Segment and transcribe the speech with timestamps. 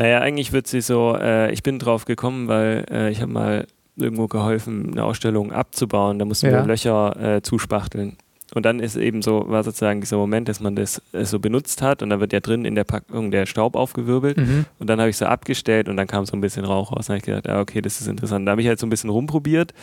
[0.00, 3.66] Naja, eigentlich wird sie so, äh, ich bin drauf gekommen, weil äh, ich habe mal
[3.96, 6.18] irgendwo geholfen, eine Ausstellung abzubauen.
[6.18, 6.52] Da mussten Ja.
[6.52, 8.16] wir Löcher äh, zuspachteln.
[8.54, 11.82] Und dann ist eben so, war sozusagen dieser Moment, dass man das äh, so benutzt
[11.82, 14.38] hat und dann wird ja drin in der Packung der Staub aufgewirbelt.
[14.38, 14.64] Mhm.
[14.78, 17.06] Und dann habe ich so abgestellt und dann kam so ein bisschen Rauch raus.
[17.08, 18.46] Dann habe ich gedacht, ah, okay, das ist interessant.
[18.48, 19.74] Da habe ich halt so ein bisschen rumprobiert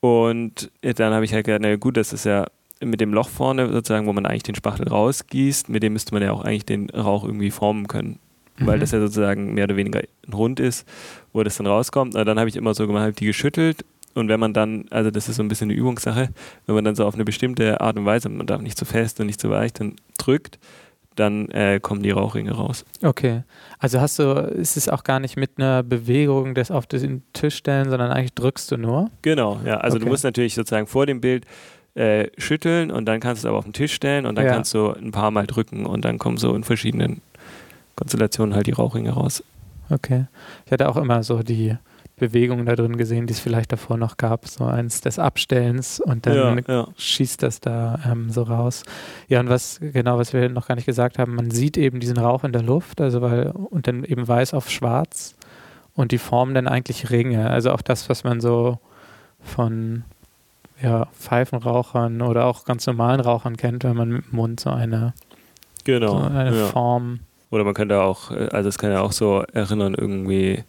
[0.00, 2.46] und dann habe ich halt gedacht, na gut, das ist ja
[2.80, 6.22] mit dem Loch vorne sozusagen, wo man eigentlich den Spachtel rausgießt, mit dem müsste man
[6.22, 8.18] ja auch eigentlich den Rauch irgendwie formen können.
[8.58, 8.80] Weil Mhm.
[8.80, 10.86] das ja sozusagen mehr oder weniger ein Rund ist,
[11.32, 12.12] wo das dann rauskommt.
[12.14, 13.84] Na, dann habe ich immer so gemacht, hab die geschüttelt
[14.14, 16.28] und wenn man dann, also das ist so ein bisschen eine Übungssache,
[16.66, 19.18] wenn man dann so auf eine bestimmte Art und Weise, man darf nicht zu fest
[19.20, 20.58] und nicht zu weich, dann drückt,
[21.16, 22.84] dann äh, kommen die Rauchringe raus.
[23.02, 23.42] Okay.
[23.78, 27.56] Also hast du, ist es auch gar nicht mit einer Bewegung des auf den Tisch
[27.56, 29.10] stellen, sondern eigentlich drückst du nur?
[29.22, 29.78] Genau, ja.
[29.78, 30.04] Also Okay.
[30.04, 31.44] du musst natürlich sozusagen vor dem Bild
[31.94, 34.52] äh, schütteln und dann kannst du es aber auf den Tisch stellen und dann Ja.
[34.52, 37.20] kannst du ein paar Mal drücken und dann kommen so in verschiedenen
[38.02, 39.42] Konstellationen halt die Rauchringe raus.
[39.90, 40.26] Okay.
[40.66, 41.76] Ich hatte auch immer so die
[42.16, 44.46] Bewegungen da drin gesehen, die es vielleicht davor noch gab.
[44.46, 46.88] So eins des Abstellens und dann ja, ja.
[46.96, 48.84] schießt das da ähm, so raus.
[49.28, 52.18] Ja, und was genau, was wir noch gar nicht gesagt haben, man sieht eben diesen
[52.18, 55.34] Rauch in der Luft, also weil, und dann eben weiß auf schwarz
[55.94, 57.50] und die formen dann eigentlich Ringe.
[57.50, 58.78] Also auch das, was man so
[59.40, 60.04] von
[60.82, 65.14] ja, Pfeifenrauchern oder auch ganz normalen Rauchern kennt, wenn man mit dem Mund so eine,
[65.84, 66.18] Genau.
[66.18, 66.66] so eine ja.
[66.66, 67.20] Form.
[67.52, 70.64] Oder man könnte auch, äh, also es kann ja auch so erinnern, irgendwie,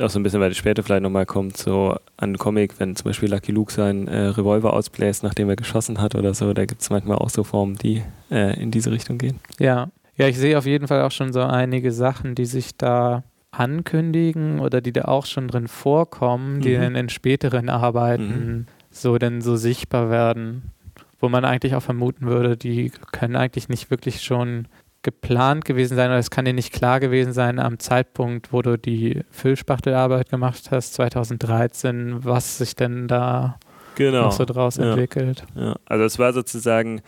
[0.00, 3.04] auch so ein bisschen, weil das später vielleicht nochmal kommt, so an Comic, wenn zum
[3.04, 6.82] Beispiel Lucky Luke seinen äh, Revolver ausbläst, nachdem er geschossen hat oder so, da gibt
[6.82, 9.40] es manchmal auch so Formen, die äh, in diese Richtung gehen.
[9.58, 9.88] Ja.
[10.16, 13.22] Ja, ich sehe auf jeden Fall auch schon so einige Sachen, die sich da
[13.52, 16.80] ankündigen oder die da auch schon drin vorkommen, die Mhm.
[16.80, 20.72] dann in späteren Arbeiten so dann so sichtbar werden,
[21.20, 24.66] wo man eigentlich auch vermuten würde, die können eigentlich nicht wirklich schon
[25.02, 28.76] geplant gewesen sein oder es kann dir nicht klar gewesen sein am Zeitpunkt, wo du
[28.78, 33.58] die Füllspachtelarbeit gemacht hast, 2013, was sich denn da
[33.96, 34.24] Genau.
[34.24, 34.90] noch so draus Ja.
[34.90, 35.44] entwickelt.
[35.54, 37.02] Ja, also es war sozusagen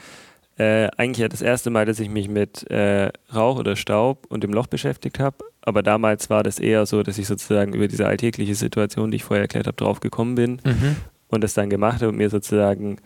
[0.58, 4.44] äh, eigentlich ja das erste Mal, dass ich mich mit äh, Rauch oder Staub und
[4.44, 5.36] dem Loch beschäftigt habe.
[5.62, 9.24] Aber damals war das eher so, dass ich sozusagen über diese alltägliche Situation, die ich
[9.24, 10.96] vorher erklärt habe, drauf gekommen bin Mhm.
[11.28, 12.98] und das dann gemacht habe und mir sozusagen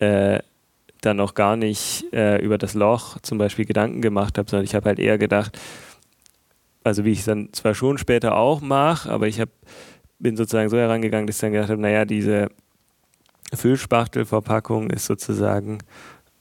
[0.00, 0.40] äh,
[1.02, 4.74] dann noch gar nicht äh, über das Loch zum Beispiel Gedanken gemacht habe, sondern ich
[4.74, 5.58] habe halt eher gedacht,
[6.84, 9.48] also wie ich es dann zwar schon später auch mache, aber ich hab,
[10.18, 12.48] bin sozusagen so herangegangen, dass ich dann gedacht habe, naja, diese
[13.54, 15.78] Füllspachtelverpackung ist sozusagen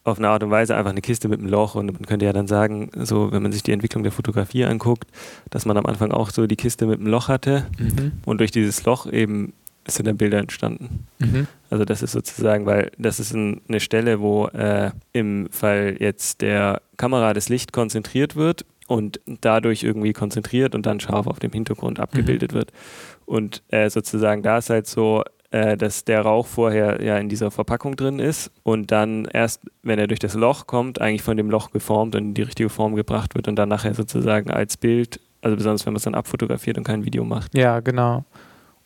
[0.03, 2.33] auf eine Art und Weise einfach eine Kiste mit einem Loch und man könnte ja
[2.33, 5.05] dann sagen, so wenn man sich die Entwicklung der Fotografie anguckt,
[5.49, 8.13] dass man am Anfang auch so die Kiste mit einem Loch hatte Mhm.
[8.25, 9.53] und durch dieses Loch eben
[9.95, 11.07] sind dann Bilder entstanden.
[11.19, 11.47] Mhm.
[11.69, 16.41] Also das ist sozusagen, weil das ist ein, eine Stelle, wo äh, im Fall jetzt
[16.41, 21.51] der Kamera das Licht konzentriert wird und dadurch irgendwie konzentriert und dann scharf auf dem
[21.51, 22.71] Hintergrund abgebildet wird.
[23.25, 27.51] Und äh, sozusagen da ist halt so, äh, dass der Rauch vorher ja in dieser
[27.51, 31.49] Verpackung drin ist und dann erst, wenn er durch das Loch kommt, eigentlich von dem
[31.49, 35.19] Loch geformt und in die richtige Form gebracht wird und dann nachher sozusagen als Bild,
[35.41, 37.55] also besonders wenn man es dann abfotografiert und kein Video macht.
[37.55, 38.25] Ja, genau.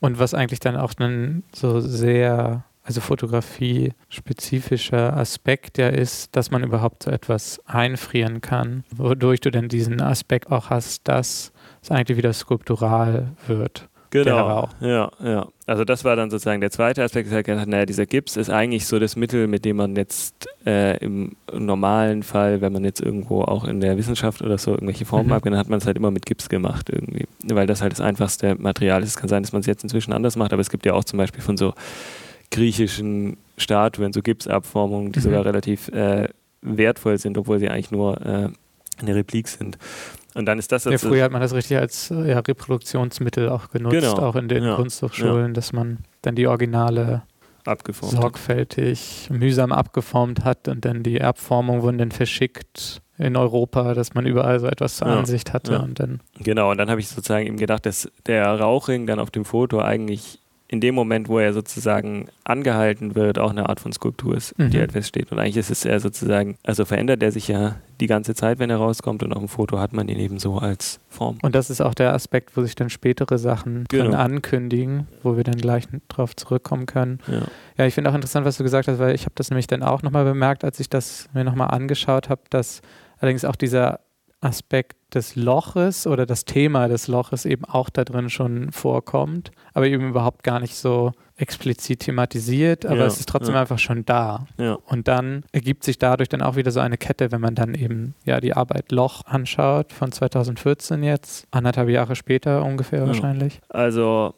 [0.04, 6.62] Und was eigentlich dann auch ein so sehr, also fotografie-spezifischer Aspekt ja ist, dass man
[6.62, 12.18] überhaupt so etwas einfrieren kann, wodurch du dann diesen Aspekt auch hast, dass es eigentlich
[12.18, 13.88] wieder skulptural wird.
[14.10, 14.68] Genau.
[14.82, 15.48] Ja, ja.
[15.66, 17.28] Also das war dann sozusagen der zweite Aspekt.
[17.28, 20.48] Ich habe gedacht, naja, dieser Gips ist eigentlich so das Mittel, mit dem man jetzt
[20.66, 25.06] äh, im normalen Fall, wenn man jetzt irgendwo auch in der Wissenschaft oder so irgendwelche
[25.06, 25.34] Formen Mhm.
[25.34, 27.26] hat, dann hat man es halt immer mit Gips gemacht irgendwie.
[27.46, 29.10] Weil das halt das einfachste Material ist.
[29.10, 31.06] Es kann sein, dass man es jetzt inzwischen anders macht, aber es gibt ja auch
[31.06, 31.74] zum Beispiel von so
[32.52, 35.24] griechischen Statuen so Gipsabformungen, die Mhm.
[35.24, 36.28] sogar relativ äh,
[36.62, 38.50] wertvoll sind, obwohl sie eigentlich nur äh,
[39.02, 39.78] eine Replik sind.
[40.36, 43.50] Und dann ist das Ja, jetzt früher hat man das richtig als äh, ja, Reproduktionsmittel
[43.50, 44.18] auch genutzt, Genau.
[44.18, 44.76] auch in den Ja.
[44.76, 47.24] Kunsthochschulen, dass man dann die Originale
[47.66, 48.14] abgeformt.
[48.16, 48.22] hat.
[48.22, 54.26] sorgfältig, mühsam abgeformt hat und dann die Erbformung wurden dann verschickt in Europa, dass man
[54.26, 55.80] überall so etwas zur Ja, Ansicht hatte ja.
[55.80, 59.30] und dann Genau, und dann habe ich sozusagen eben gedacht, dass der Rauchring dann auf
[59.32, 60.40] dem Foto eigentlich
[60.74, 64.72] in dem Moment, wo er sozusagen angehalten wird, auch eine Art von Skulptur ist, Mhm.
[64.72, 65.32] die halt feststeht.
[65.32, 68.72] Und eigentlich ist es ja sozusagen, also verändert er sich ja die ganze Zeit, wenn
[68.72, 71.38] er rauskommt und auf dem Foto hat man ihn eben so als Form.
[71.44, 74.18] Und das ist auch der Aspekt, wo sich dann spätere Sachen Genau.
[74.18, 77.20] ankündigen, wo wir dann gleich drauf zurückkommen können.
[77.28, 77.42] Ja.
[77.78, 79.84] Ja, ich finde auch interessant, was du gesagt hast, weil ich habe das nämlich dann
[79.84, 82.82] auch nochmal bemerkt, als ich das mir nochmal angeschaut habe, dass
[83.20, 84.00] allerdings auch dieser
[84.44, 89.88] Aspekt des Loches oder das Thema des Loches eben auch da drin schon vorkommt, aber
[89.88, 93.62] eben überhaupt gar nicht so explizit thematisiert, aber Ja, es ist trotzdem ja.
[93.62, 94.48] einfach schon da.
[94.58, 94.78] Ja.
[94.86, 98.16] Und dann ergibt sich dadurch dann auch wieder so eine Kette, wenn man dann eben
[98.26, 103.62] ja die Arbeit Loch anschaut von 2014 jetzt, anderthalb Jahre später ungefähr wahrscheinlich.
[103.70, 104.36] Also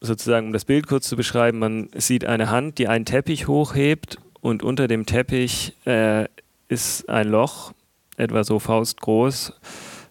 [0.00, 4.18] sozusagen, um das Bild kurz zu beschreiben, man sieht eine Hand, die einen Teppich hochhebt
[4.40, 6.26] und unter dem Teppich äh,
[6.68, 7.72] ist ein Loch,
[8.20, 9.52] etwa so faustgroß,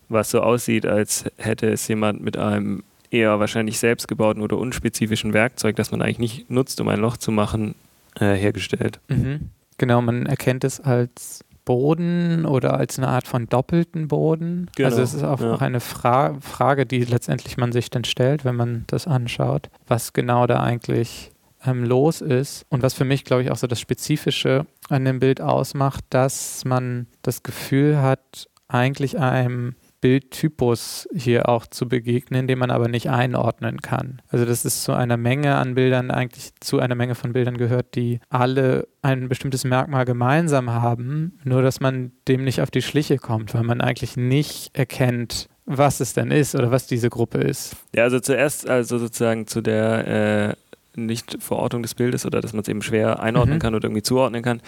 [0.10, 5.76] was so aussieht, als hätte es jemand mit einem eher wahrscheinlich selbstgebauten oder unspezifischen Werkzeug,
[5.76, 7.76] das man eigentlich nicht nutzt, um ein Loch zu machen,
[8.20, 9.00] äh, hergestellt.
[9.08, 9.50] Mhm.
[9.78, 14.70] Genau, man erkennt es als Boden oder als eine Art von doppelten Boden.
[14.76, 15.48] Genau, Also es ist auch ja.
[15.48, 20.14] noch eine Fra Frage, die letztendlich man sich dann stellt, wenn man das anschaut, was
[20.14, 21.32] genau da eigentlich
[21.66, 22.66] ähm, los ist.
[22.70, 26.66] Und was für mich, glaube ich, auch so das Spezifische an dem Bild ausmacht, dass
[26.66, 33.10] man das Gefühl hat, eigentlich einem Bildtypus hier auch zu begegnen, den man aber nicht
[33.10, 34.22] einordnen kann.
[34.30, 37.96] Also das ist zu einer Menge an Bildern, eigentlich zu einer Menge von Bildern gehört,
[37.96, 43.18] die alle ein bestimmtes Merkmal gemeinsam haben, nur dass man dem nicht auf die Schliche
[43.18, 47.76] kommt, weil man eigentlich nicht erkennt, was es denn ist oder was diese Gruppe ist.
[47.94, 50.56] Ja, also zuerst, also sozusagen zu der äh,
[50.96, 53.62] Nicht-Verortung des Bildes oder dass man es eben schwer einordnen Mhm.
[53.62, 54.62] kann oder irgendwie zuordnen kann.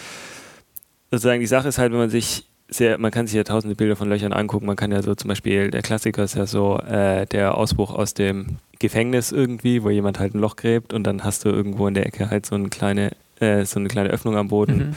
[1.11, 3.97] Sozusagen die Sache ist halt, wenn man sich sehr, man kann sich ja tausende Bilder
[3.97, 4.65] von Löchern angucken.
[4.65, 8.13] Man kann ja so zum Beispiel, der Klassiker ist ja so äh, der Ausbruch aus
[8.13, 11.93] dem Gefängnis irgendwie, wo jemand halt ein Loch gräbt und dann hast du irgendwo in
[11.95, 14.77] der Ecke halt so eine kleine, äh, so eine kleine Öffnung am Boden.
[14.77, 14.95] Mhm.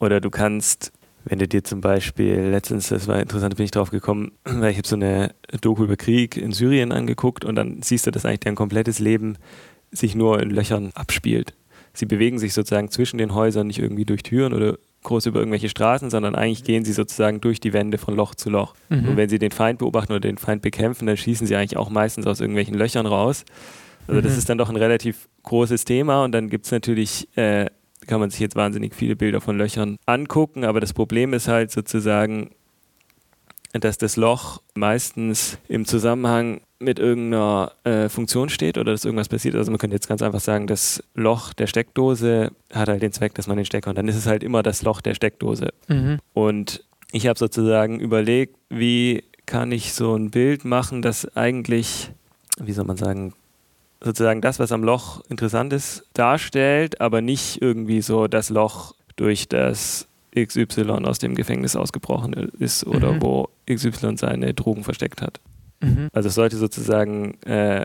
[0.00, 0.90] Oder du kannst,
[1.24, 4.78] wenn du dir zum Beispiel, letztens, das war interessant, bin ich drauf gekommen, weil ich
[4.78, 8.40] habe so eine Doku über Krieg in Syrien angeguckt und dann siehst du, dass eigentlich
[8.40, 9.36] dein komplettes Leben
[9.92, 11.54] sich nur in Löchern abspielt.
[11.94, 15.68] Sie bewegen sich sozusagen zwischen den Häusern, nicht irgendwie durch Türen oder groß über irgendwelche
[15.68, 18.74] Straßen, sondern eigentlich gehen sie sozusagen durch die Wände von Loch zu Loch.
[18.88, 19.08] Mhm.
[19.10, 21.90] Und wenn sie den Feind beobachten oder den Feind bekämpfen, dann schießen sie eigentlich auch
[21.90, 23.44] meistens aus irgendwelchen Löchern raus.
[24.08, 24.38] Also das Mhm.
[24.38, 27.66] ist dann doch ein relativ großes Thema und dann gibt es natürlich, äh,
[28.06, 31.70] kann man sich jetzt wahnsinnig viele Bilder von Löchern angucken, aber das Problem ist halt
[31.70, 32.50] sozusagen,
[33.72, 39.54] dass das Loch meistens im Zusammenhang mit irgendeiner äh, Funktion steht oder dass irgendwas passiert.
[39.54, 43.34] Also man könnte jetzt ganz einfach sagen, das Loch der Steckdose hat halt den Zweck,
[43.34, 45.68] dass man den Stecker und dann ist es halt immer das Loch der Steckdose.
[45.88, 46.18] Mhm.
[46.34, 52.10] Und ich habe sozusagen überlegt, wie kann ich so ein Bild machen, das eigentlich,
[52.58, 53.34] wie soll man sagen,
[54.00, 59.48] sozusagen das, was am Loch interessant ist, darstellt, aber nicht irgendwie so das Loch durch
[59.48, 63.22] das XY aus dem Gefängnis ausgebrochen ist oder Mhm.
[63.22, 65.40] wo XY seine Drogen versteckt hat.
[65.82, 66.08] Mhm.
[66.12, 67.84] Also es sollte sozusagen äh,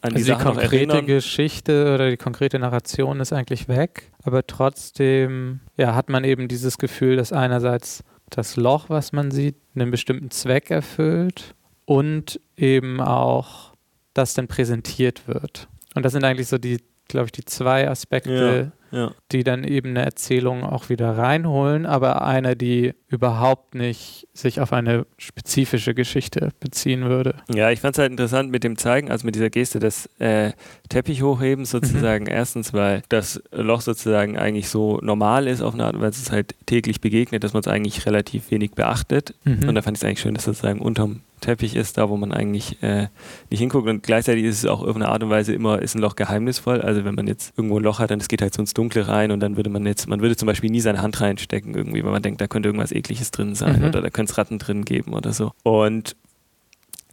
[0.00, 1.06] an die Also die Sache noch konkrete erinnern.
[1.06, 6.78] Geschichte oder die konkrete Narration ist eigentlich weg, aber trotzdem ja, hat man eben dieses
[6.78, 11.54] Gefühl, dass einerseits das Loch, was man sieht, einen bestimmten Zweck erfüllt
[11.84, 13.72] und eben auch
[14.14, 15.68] das dann präsentiert wird.
[15.94, 16.78] Und das sind eigentlich so die,
[17.08, 18.85] glaube ich, die zwei Aspekte, Ja.
[19.32, 24.72] Die dann eben eine Erzählung auch wieder reinholen, aber eine, die überhaupt nicht sich auf
[24.72, 27.36] eine spezifische Geschichte beziehen würde.
[27.52, 30.52] Ja, ich fand es halt interessant mit dem Zeigen, also mit dieser Geste des äh,
[30.88, 32.26] Teppich hochhebens sozusagen.
[32.26, 36.54] Erstens, weil das Loch sozusagen eigentlich so normal ist auf eine Art, weil es halt
[36.66, 39.34] täglich begegnet, dass man es eigentlich relativ wenig beachtet.
[39.44, 39.68] Mhm.
[39.68, 42.16] Und da fand ich es eigentlich schön, dass es sozusagen unterm Teppich ist, da wo
[42.16, 43.08] man eigentlich äh,
[43.50, 43.88] nicht hinguckt.
[43.88, 46.80] Und gleichzeitig ist es auch auf eine Art und Weise immer, ist ein Loch geheimnisvoll.
[46.80, 49.08] Also wenn man jetzt irgendwo ein Loch hat, dann es geht halt so ins Dunkle
[49.08, 52.04] rein und dann würde man jetzt, man würde zum Beispiel nie seine Hand reinstecken irgendwie,
[52.04, 53.88] weil man denkt, da könnte irgendwas ekliges drin sein Mhm.
[53.88, 55.52] oder da könnte es Ratten drin geben oder so.
[55.62, 56.14] Und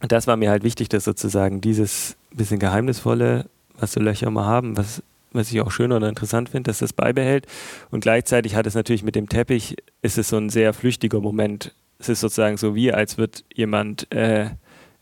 [0.00, 3.46] das war mir halt wichtig, dass sozusagen dieses bisschen Geheimnisvolle,
[3.78, 6.92] was so Löcher immer haben, was, was ich auch schön oder interessant finde, dass das
[6.92, 7.46] beibehält.
[7.90, 11.74] Und gleichzeitig hat es natürlich mit dem Teppich, ist es so ein sehr flüchtiger Moment.
[11.98, 14.50] Es ist sozusagen so wie, als wird jemand äh,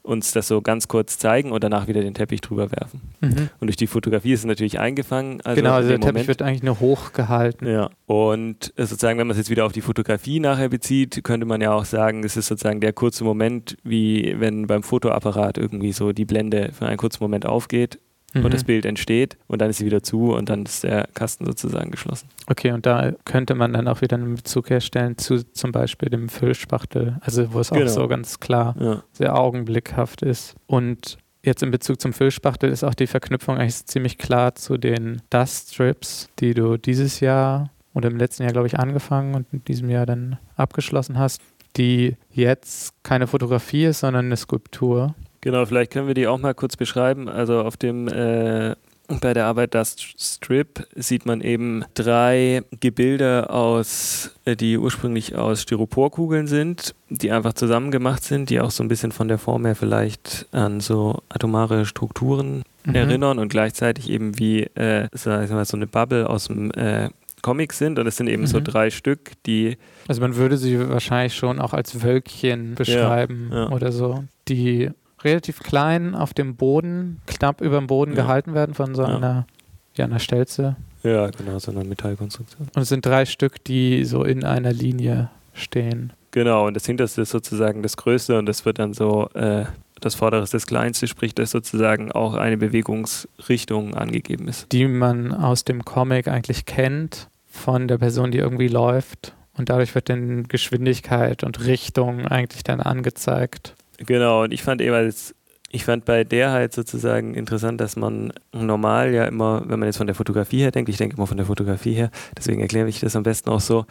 [0.02, 3.00] uns das so ganz kurz zeigen und danach wieder den Teppich drüber werfen.
[3.20, 3.50] Mhm.
[3.60, 5.40] Und durch die Fotografie ist es natürlich eingefangen.
[5.42, 7.68] Also genau, also der dem Teppich Moment- wird eigentlich nur hochgehalten.
[7.68, 11.46] ja, und äh, sozusagen, wenn man es jetzt wieder auf die Fotografie nachher bezieht, könnte
[11.46, 15.92] man ja auch sagen, es ist sozusagen der kurze Moment, wie wenn beim Fotoapparat irgendwie
[15.92, 17.98] so die Blende für einen kurzen Moment aufgeht
[18.34, 18.44] Mhm.
[18.44, 21.44] und das Bild entsteht und dann ist sie wieder zu und dann ist der Kasten
[21.44, 22.28] sozusagen geschlossen.
[22.46, 26.28] Okay, und da könnte man dann auch wieder einen Bezug herstellen zu zum Beispiel dem
[26.28, 27.90] Füllspachtel, also wo es auch Genau.
[27.90, 30.54] so ganz klar Ja, sehr augenblickhaft ist.
[30.66, 35.22] Und jetzt in Bezug zum Füllspachtel ist auch die Verknüpfung eigentlich ziemlich klar zu den
[35.30, 39.64] Dust Strips, die du dieses Jahr oder im letzten Jahr, glaube ich, angefangen und in
[39.64, 41.42] diesem Jahr dann abgeschlossen hast,
[41.76, 45.14] die jetzt keine Fotografie ist, sondern eine Skulptur.
[45.42, 47.28] Genau, vielleicht können wir die auch mal kurz beschreiben.
[47.28, 48.74] Also auf dem äh,
[49.20, 55.62] bei der Arbeit das Strip sieht man eben drei Gebilde aus, äh, die ursprünglich aus
[55.62, 59.74] Styroporkugeln sind, die einfach zusammengemacht sind, die auch so ein bisschen von der Form her
[59.74, 62.94] vielleicht an so atomare Strukturen mhm.
[62.94, 67.10] erinnern und gleichzeitig eben wie äh, so, mal, so eine Bubble aus dem äh,
[67.42, 68.46] Comic sind und es sind eben mhm.
[68.46, 69.76] so drei Stück, die.
[70.06, 73.70] Also man würde sie wahrscheinlich schon auch als Wölkchen beschreiben ja, ja.
[73.70, 74.90] oder so, die
[75.24, 78.22] relativ klein auf dem Boden, knapp über dem Boden ja.
[78.22, 79.46] gehalten werden von so einer,
[79.94, 80.76] ja, einer Stelze.
[81.02, 82.68] Ja, genau, so einer Metallkonstruktion.
[82.74, 86.12] Und es sind drei Stück, die so in einer Linie stehen.
[86.30, 89.66] Genau, und das hinterste ist sozusagen das Größte und das wird dann so, äh,
[90.00, 94.70] das vordere ist das Kleinste, sprich, dass sozusagen auch eine Bewegungsrichtung angegeben ist.
[94.72, 99.34] Die man aus dem Comic eigentlich kennt von der Person, die irgendwie läuft.
[99.54, 103.74] Und dadurch wird dann Geschwindigkeit und Richtung eigentlich dann angezeigt.
[103.98, 105.34] Genau, und ich fand eben als
[105.72, 109.96] ich fand bei der halt sozusagen interessant, dass man normal ja immer, wenn man jetzt
[109.96, 113.00] von der Fotografie her denkt, ich denke immer von der Fotografie her, deswegen erkläre ich
[113.00, 113.86] das am besten auch so,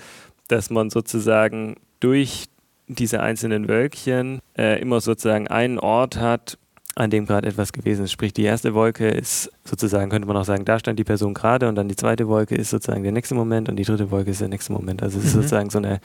[0.48, 2.46] dass man sozusagen durch
[2.88, 6.60] diese einzelnen Wölkchen äh, immer sozusagen einen Ort hat,
[6.96, 8.12] an dem gerade etwas gewesen ist.
[8.12, 11.68] Sprich, die erste Wolke ist sozusagen, könnte man auch sagen, da stand die Person gerade
[11.68, 14.42] und dann die zweite Wolke ist sozusagen der nächste Moment und die dritte Wolke ist
[14.42, 15.02] der nächste Moment.
[15.02, 15.42] Also es ist mhm.
[15.42, 16.00] sozusagen so eine,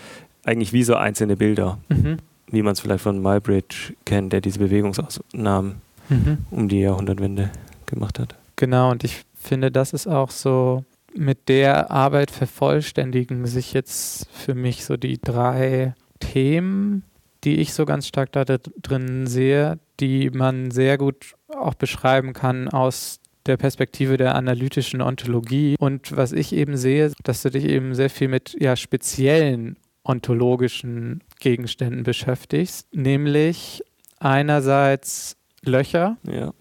[0.45, 1.79] eigentlich wie so einzelne Bilder.
[1.89, 2.19] Mhm
[2.51, 5.77] wie man es vielleicht von Mybridge kennt, der diese Bewegungsausnahmen
[6.09, 6.39] mhm.
[6.51, 7.51] um die Jahrhundertwende
[7.87, 8.37] gemacht hat.
[8.57, 10.85] Genau, und ich finde, das ist auch so,
[11.15, 17.05] mit der Arbeit vervollständigen sich jetzt für mich so die drei Themen,
[17.45, 22.69] die ich so ganz stark da drin sehe, die man sehr gut auch beschreiben kann
[22.69, 25.77] aus der Perspektive der analytischen Ontologie.
[25.79, 29.77] Und was ich eben sehe, dass du dich eben sehr viel mit ja, speziellen
[30.07, 33.83] ontologischen Gegenständen beschäftigst, nämlich
[34.19, 36.53] einerseits Löcher, ja.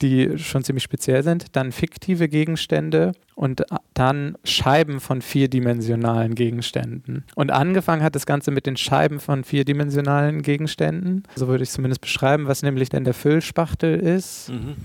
[0.00, 7.24] die schon ziemlich speziell sind, dann fiktive Gegenstände und dann Scheiben von vierdimensionalen Gegenständen.
[7.34, 11.74] Und angefangen hat das Ganze mit den Scheiben von vierdimensionalen Gegenständen, so würde ich es
[11.74, 14.76] zumindest beschreiben, was nämlich denn der Füllspachtel ist, mhm.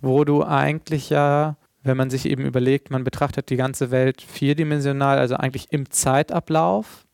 [0.00, 5.18] wo du eigentlich ja wenn man sich eben überlegt, man betrachtet die ganze Welt vierdimensional,
[5.18, 7.05] also eigentlich im Zeitablauf,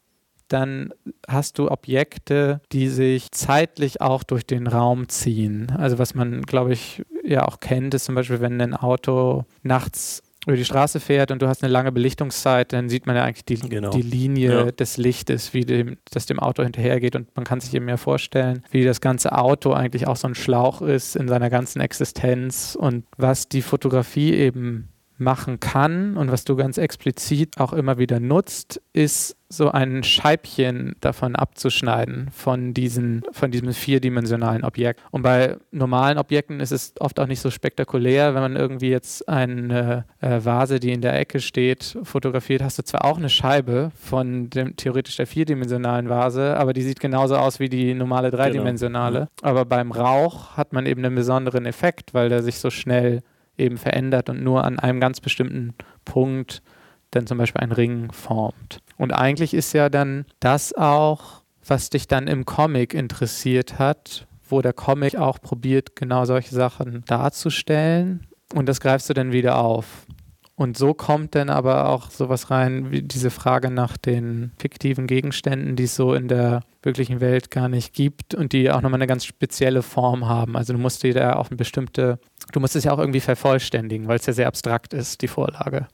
[0.53, 0.93] dann
[1.29, 5.73] hast du Objekte, die sich zeitlich auch durch den Raum ziehen.
[5.77, 10.23] Also was man, glaube ich, ja auch kennt, ist zum Beispiel, wenn ein Auto nachts
[10.47, 13.45] über die Straße fährt und du hast eine lange Belichtungszeit, dann sieht man ja eigentlich
[13.45, 13.91] die, genau.
[13.91, 14.73] die Linie ja.
[14.73, 17.15] des Lichtes, wie dem, das dem Auto hinterhergeht.
[17.15, 20.35] Und man kann sich eben ja vorstellen, wie das ganze Auto eigentlich auch so ein
[20.35, 24.89] Schlauch ist in seiner ganzen Existenz und was die Fotografie eben
[25.23, 30.97] machen kann und was du ganz explizit auch immer wieder nutzt, ist so ein Scheibchen
[31.01, 35.01] davon abzuschneiden von, diesen, von diesem vierdimensionalen Objekt.
[35.11, 39.29] Und bei normalen Objekten ist es oft auch nicht so spektakulär, wenn man irgendwie jetzt
[39.29, 43.93] eine äh, Vase, die in der Ecke steht, fotografiert, hast du zwar auch eine Scheibe
[43.95, 48.43] von dem theoretisch der vierdimensionalen Vase, aber die sieht genauso aus wie die normale genau.
[48.43, 49.29] dreidimensionale.
[49.37, 49.51] Genau.
[49.51, 53.21] Aber beim Rauch hat man eben einen besonderen Effekt, weil der sich so schnell
[53.59, 56.63] eben verändert und nur an einem ganz bestimmten Punkt
[57.11, 58.79] dann zum Beispiel ein Ring formt.
[58.97, 64.61] Und eigentlich ist ja dann das auch, was dich dann im Comic interessiert hat, wo
[64.63, 68.27] der Comic auch probiert, genau solche Sachen darzustellen.
[68.55, 70.07] Und das greifst du dann wieder auf.
[70.55, 75.77] Und so kommt dann aber auch sowas rein, wie diese Frage nach den fiktiven Gegenständen,
[75.77, 79.07] die es so in der wirklichen Welt gar nicht gibt und die auch nochmal eine
[79.07, 80.57] ganz spezielle Form haben.
[80.57, 82.19] Also du musst dir da auch eine bestimmte,
[82.53, 85.89] du musst es ja auch irgendwie vervollständigen, weil es ja sehr abstrakt ist, die Vorlage.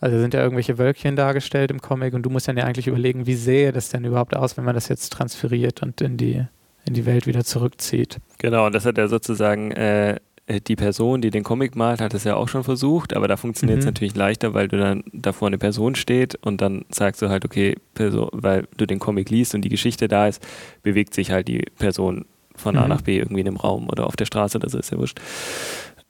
[0.00, 3.26] Also sind ja irgendwelche Wölkchen dargestellt im Comic und du musst dann ja eigentlich überlegen,
[3.26, 6.44] wie sähe das denn überhaupt aus, wenn man das jetzt transferiert und in die,
[6.84, 8.18] in die Welt wieder zurückzieht.
[8.38, 10.16] Genau, und das hat er sozusagen äh,
[10.48, 13.78] die Person, die den Comic malt, hat es ja auch schon versucht, aber da funktioniert
[13.78, 13.90] es mhm.
[13.90, 17.76] natürlich leichter, weil du dann davor eine Person steht und dann sagst du halt, okay,
[17.94, 20.44] Person, weil du den Comic liest und die Geschichte da ist,
[20.82, 22.24] bewegt sich halt die Person
[22.56, 22.80] von mhm.
[22.82, 24.98] A nach B irgendwie in einem Raum oder auf der Straße oder so, ist ja
[24.98, 25.20] wurscht.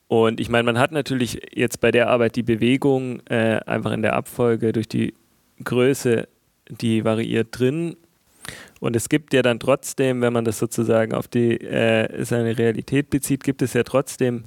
[0.09, 4.03] Und ich meine, man hat natürlich jetzt bei der Arbeit die Bewegung äh, einfach in
[4.03, 5.15] der Abfolge durch die
[5.65, 6.29] Größe,
[6.69, 7.97] die variiert drin
[8.83, 13.11] und es gibt ja dann trotzdem, wenn man das sozusagen auf die äh, seine Realität
[13.11, 14.43] bezieht, gibt es ja trotzdem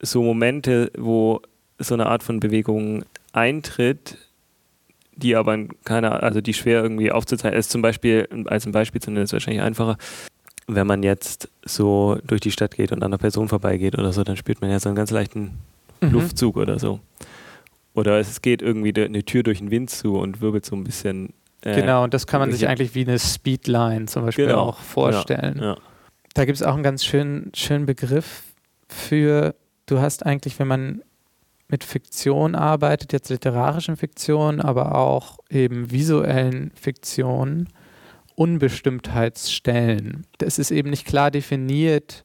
[0.00, 1.42] so Momente, wo
[1.78, 3.04] so eine Art von Bewegung
[3.34, 4.16] eintritt,
[5.16, 7.70] die aber keiner, also die schwer irgendwie aufzuzeichnen ist.
[7.70, 9.98] Zum Beispiel, als ein Beispiel zu nennen, ist wahrscheinlich einfacher.
[10.66, 14.24] Wenn man jetzt so durch die Stadt geht und an einer Person vorbeigeht oder so,
[14.24, 15.58] dann spürt man ja so einen ganz leichten
[16.00, 16.10] mhm.
[16.12, 17.00] Luftzug oder so.
[17.92, 21.34] Oder es geht irgendwie eine Tür durch den Wind zu und wirbelt so ein bisschen
[21.62, 24.60] genau, und das kann man sich eigentlich wie eine Speedline zum Beispiel genau.
[24.60, 25.58] auch vorstellen.
[25.58, 25.76] Ja, ja.
[26.34, 28.42] Da gibt es auch einen ganz schönen, schönen Begriff
[28.88, 29.54] für,
[29.86, 31.02] du hast eigentlich, wenn man
[31.68, 37.68] mit Fiktion arbeitet, jetzt literarischen Fiktion, aber auch eben visuellen Fiktionen,
[38.34, 40.26] Unbestimmtheitsstellen.
[40.38, 42.24] Das ist eben nicht klar definiert,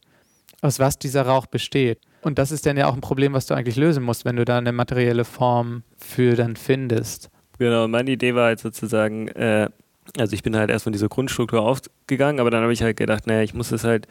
[0.62, 2.00] aus was dieser Rauch besteht.
[2.22, 4.46] Und das ist dann ja auch ein Problem, was du eigentlich lösen musst, wenn du
[4.46, 7.29] da eine materielle Form für dann findest.
[7.57, 9.69] Genau, meine Idee war halt sozusagen, äh,
[10.17, 13.27] also ich bin halt erst von dieser Grundstruktur aufgegangen, aber dann habe ich halt gedacht,
[13.27, 14.07] naja, ich muss es halt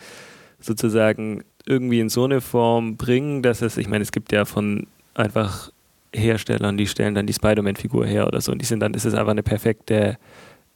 [0.60, 4.86] sozusagen irgendwie in so eine Form bringen, dass es, ich meine, es gibt ja von
[5.14, 5.70] einfach
[6.14, 9.14] Herstellern, die stellen dann die Spider-Man-Figur her oder so und die sind dann, das ist
[9.14, 10.18] einfach eine perfekte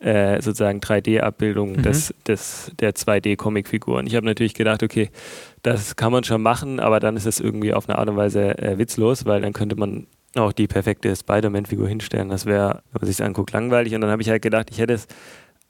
[0.01, 1.83] äh, sozusagen 3D-Abbildung mhm.
[1.83, 3.99] des, des, der 2D-Comic-Figur.
[3.99, 5.11] Und ich habe natürlich gedacht, okay,
[5.63, 8.59] das kann man schon machen, aber dann ist es irgendwie auf eine Art und Weise
[8.59, 12.29] äh, witzlos, weil dann könnte man auch die perfekte Spider-Man-Figur hinstellen.
[12.29, 13.95] Das wäre, wenn man sich anguckt, langweilig.
[13.95, 15.07] Und dann habe ich halt gedacht, ich hätte es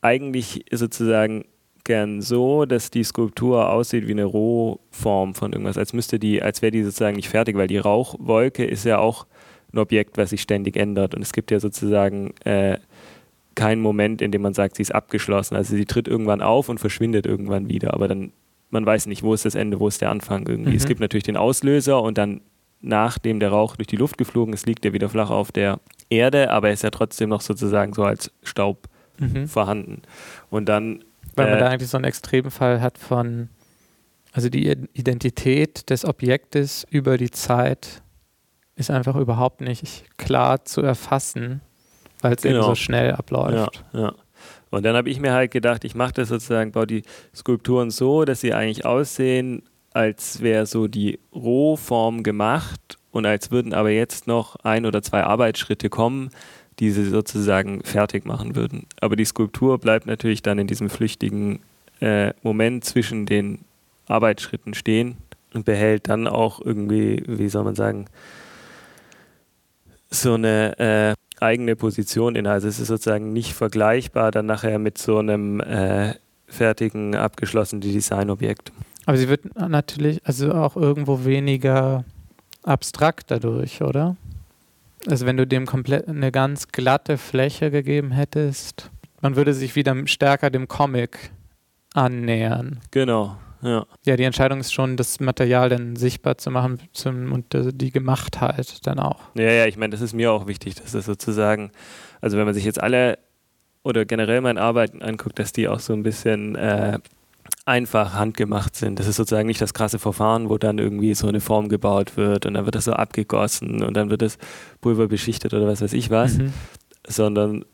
[0.03, 1.45] eigentlich sozusagen
[1.85, 6.63] gern so, dass die Skulptur aussieht wie eine Rohform von irgendwas, als müsste die, als
[6.63, 9.27] wäre die sozusagen nicht fertig, weil die Rauchwolke ist ja auch
[9.73, 11.15] ein Objekt, was sich ständig ändert.
[11.15, 12.79] Und es gibt ja sozusagen äh,
[13.55, 15.57] keinen Moment, in dem man sagt, sie ist abgeschlossen.
[15.57, 18.33] Also sie tritt irgendwann auf und verschwindet irgendwann wieder, aber dann,
[18.71, 20.71] man weiß nicht, wo ist das Ende, wo ist der Anfang irgendwie.
[20.71, 20.77] Mhm.
[20.77, 22.41] Es gibt natürlich den Auslöser und dann
[22.81, 26.51] nachdem der Rauch durch die Luft geflogen ist, liegt er wieder flach auf der Erde,
[26.51, 29.47] aber er ist ja trotzdem noch sozusagen so als Staub mhm.
[29.47, 30.03] vorhanden.
[30.49, 31.05] Und dann.
[31.37, 33.49] Weil man äh, da eigentlich so einen Extremfall hat von,
[34.33, 38.03] also die Identität des Objektes über die Zeit
[38.75, 41.61] ist einfach überhaupt nicht klar zu erfassen,
[42.23, 42.57] weil es genau.
[42.57, 43.85] eben so schnell abläuft.
[43.93, 44.15] Ja, ja.
[44.71, 47.03] Und dann habe ich mir halt gedacht, ich mache das sozusagen, baue die
[47.35, 53.75] Skulpturen so, dass sie eigentlich aussehen als wäre so die Rohform gemacht und als würden
[53.75, 56.31] aber jetzt noch ein oder zwei Arbeitsschritte kommen,
[56.79, 58.87] die sie sozusagen fertig machen würden.
[59.01, 61.61] Aber die Skulptur bleibt natürlich dann in diesem flüchtigen
[62.01, 63.65] äh, Moment zwischen den
[64.07, 65.17] Arbeitsschritten stehen
[65.53, 68.07] und behält dann auch irgendwie, wie soll man sagen,
[70.11, 72.47] so eine äh, eigene Position in.
[72.47, 76.15] Also es ist sozusagen nicht vergleichbar dann nachher mit so einem äh,
[76.47, 78.73] fertigen, abgeschlossenen Designobjekt.
[79.07, 82.05] Aber sie wird natürlich also auch irgendwo weniger
[82.63, 84.17] abstrakt dadurch, oder?
[85.09, 88.91] Also wenn du dem komplett eine ganz glatte Fläche gegeben hättest,
[89.23, 91.31] man würde sich wieder stärker dem Comic
[91.95, 92.81] annähern.
[92.91, 93.87] Genau, ja.
[94.05, 98.87] Ja, die Entscheidung ist schon, das Material dann sichtbar zu machen zum, und die Gemachtheit
[98.87, 99.21] dann auch.
[99.35, 101.73] Ja, ja, ich meine, das ist mir auch wichtig, dass das sozusagen,
[102.21, 103.19] also wenn man sich jetzt alle
[103.83, 106.99] oder generell mein Arbeiten anguckt, dass die auch so ein bisschen äh,
[107.71, 108.99] einfach handgemacht sind.
[108.99, 112.45] Das ist sozusagen nicht das krasse Verfahren, wo dann irgendwie so eine Form gebaut wird
[112.45, 114.39] und dann wird das so abgegossen und dann wird das
[114.81, 116.53] Pulver beschichtet oder was weiß ich was, mhm.
[117.07, 117.65] sondern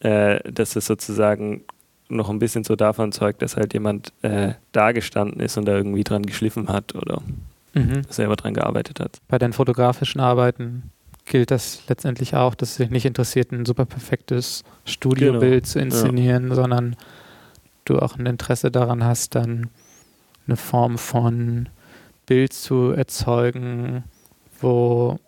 [0.00, 1.62] äh, dass es sozusagen
[2.08, 5.76] noch ein bisschen so davon zeugt, dass halt jemand äh, da gestanden ist und da
[5.76, 7.22] irgendwie dran geschliffen hat oder
[7.74, 8.02] mhm.
[8.08, 9.18] selber dran gearbeitet hat.
[9.28, 10.90] Bei den fotografischen Arbeiten
[11.24, 15.72] gilt das letztendlich auch, dass es sich nicht interessiert, ein super perfektes Studiobild genau.
[15.72, 16.54] zu inszenieren, ja.
[16.56, 16.96] sondern
[17.84, 19.70] du auch ein Interesse daran hast, dann
[20.46, 21.68] eine Form von
[22.26, 24.04] Bild zu erzeugen,
[24.60, 25.18] wo,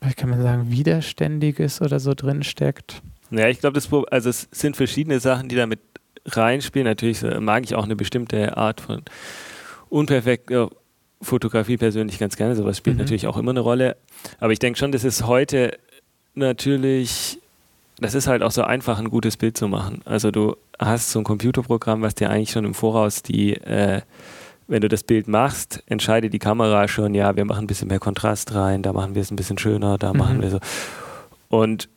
[0.00, 3.02] wie kann man sagen, Widerständiges oder so drin steckt.
[3.30, 5.80] Ja, ich glaube, also es sind verschiedene Sachen, die damit
[6.26, 6.86] reinspielen.
[6.86, 9.02] Natürlich mag ich auch eine bestimmte Art von
[9.88, 10.70] unperfekter
[11.22, 12.56] Fotografie persönlich ganz gerne.
[12.56, 13.02] Sowas spielt mhm.
[13.02, 13.96] natürlich auch immer eine Rolle.
[14.38, 15.78] Aber ich denke schon, dass es heute
[16.34, 17.38] natürlich
[18.00, 20.02] das ist halt auch so einfach, ein gutes Bild zu machen.
[20.04, 24.02] Also du hast so ein Computerprogramm, was dir eigentlich schon im Voraus die, äh,
[24.68, 27.98] wenn du das Bild machst, entscheidet die Kamera schon, ja, wir machen ein bisschen mehr
[27.98, 30.18] Kontrast rein, da machen wir es ein bisschen schöner, da mhm.
[30.18, 30.60] machen wir so.
[31.48, 31.88] Und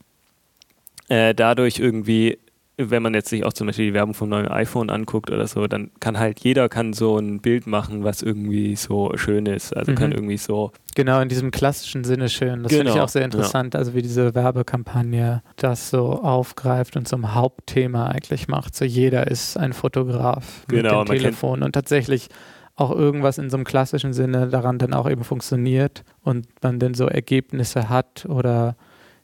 [1.07, 2.39] äh, dadurch irgendwie
[2.77, 5.67] wenn man jetzt sich auch zum Beispiel die Werbung vom neuen iPhone anguckt oder so,
[5.67, 9.75] dann kann halt jeder kann so ein Bild machen, was irgendwie so schön ist.
[9.75, 9.95] Also mhm.
[9.95, 10.71] kann irgendwie so.
[10.95, 12.63] Genau, in diesem klassischen Sinne schön.
[12.63, 12.83] Das genau.
[12.83, 13.75] finde ich auch sehr interessant.
[13.75, 13.79] Ja.
[13.79, 18.75] Also wie diese Werbekampagne das so aufgreift und zum Hauptthema eigentlich macht.
[18.75, 22.29] So jeder ist ein Fotograf genau, mit dem Telefon und tatsächlich
[22.75, 26.95] auch irgendwas in so einem klassischen Sinne daran dann auch eben funktioniert und man dann
[26.95, 28.75] so Ergebnisse hat oder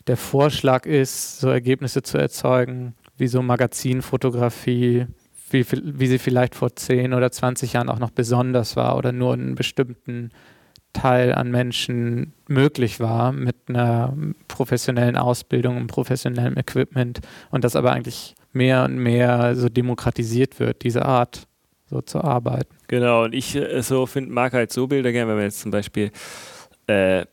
[0.07, 5.07] der Vorschlag ist, so Ergebnisse zu erzeugen, wie so Magazinfotografie,
[5.51, 9.33] wie, wie sie vielleicht vor 10 oder 20 Jahren auch noch besonders war oder nur
[9.33, 10.31] einen bestimmten
[10.93, 14.15] Teil an Menschen möglich war mit einer
[14.47, 17.19] professionellen Ausbildung und professionellem Equipment
[17.51, 21.47] und das aber eigentlich mehr und mehr so demokratisiert wird, diese Art
[21.89, 22.75] so zu arbeiten.
[22.87, 25.71] Genau, und ich äh, so find, mag halt so Bilder gerne, wenn man jetzt zum
[25.71, 26.11] Beispiel
[26.87, 27.25] äh,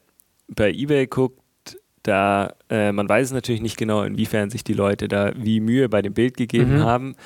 [0.48, 1.40] bei eBay guckt,
[2.06, 5.88] da äh, man weiß es natürlich nicht genau, inwiefern sich die Leute da wie Mühe
[5.88, 6.82] bei dem Bild gegeben mhm.
[6.84, 7.16] haben,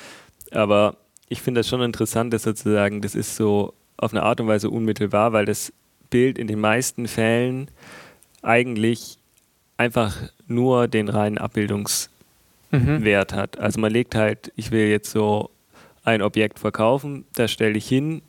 [0.51, 0.97] aber
[1.29, 4.69] ich finde das schon interessant, dass sozusagen das ist so auf eine Art und Weise
[4.69, 5.71] unmittelbar, weil das
[6.09, 7.69] Bild in den meisten Fällen
[8.41, 9.17] eigentlich
[9.77, 10.17] einfach
[10.47, 11.99] nur den reinen Abbildungswert
[12.71, 13.35] mhm.
[13.35, 13.59] hat.
[13.59, 15.51] Also man legt halt, ich will jetzt so
[16.03, 18.21] ein Objekt verkaufen, das stelle ich hin,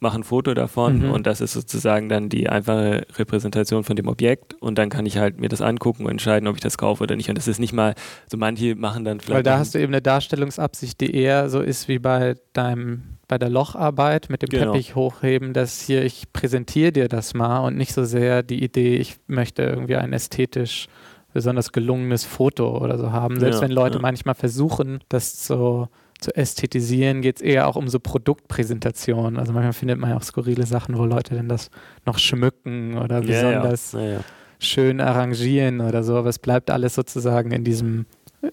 [0.00, 1.10] mache ein Foto davon Mhm.
[1.10, 5.18] und das ist sozusagen dann die einfache Repräsentation von dem Objekt und dann kann ich
[5.18, 7.28] halt mir das angucken und entscheiden, ob ich das kaufe oder nicht.
[7.28, 7.94] Und das ist nicht mal,
[8.30, 9.36] so manche machen dann vielleicht.
[9.36, 13.36] Weil da hast du eben eine Darstellungsabsicht, die eher so ist wie bei deinem bei
[13.36, 14.72] der Locharbeit mit dem Genau.
[14.72, 18.96] Teppich hochheben, dass hier ich präsentiere dir das mal und nicht so sehr die Idee,
[18.96, 20.86] ich möchte irgendwie ein ästhetisch
[21.34, 23.38] besonders gelungenes Foto oder so haben.
[23.38, 24.02] Selbst Ja, wenn Leute ja.
[24.02, 25.88] manchmal versuchen, das so
[26.20, 29.38] zu ästhetisieren, geht es eher auch um so Produktpräsentationen.
[29.38, 31.70] Also manchmal findet man ja auch skurrile Sachen, wo Leute dann das
[32.06, 34.20] noch schmücken oder besonders Ja, ja.
[34.58, 38.06] schön arrangieren oder so, aber es bleibt alles sozusagen in diesem,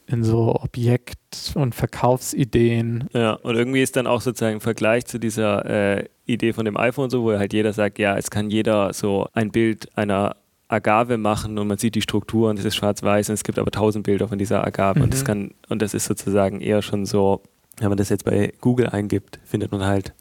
[0.07, 3.05] in so Objekt- und Verkaufsideen.
[3.13, 5.65] Ja, und irgendwie ist dann auch sozusagen im Vergleich zu dieser
[5.99, 9.27] äh, Idee von dem iPhone so, wo halt jeder sagt, ja, es kann jeder so
[9.33, 10.35] ein Bild einer
[10.67, 13.69] Agave machen und man sieht die Struktur und es ist schwarz-weiß und es gibt aber
[13.69, 15.25] tausend Bilder von dieser Agave und das Mhm.
[15.27, 17.43] kann, und das ist sozusagen eher schon so,
[17.77, 20.13] wenn man das jetzt bei Google eingibt, findet man halt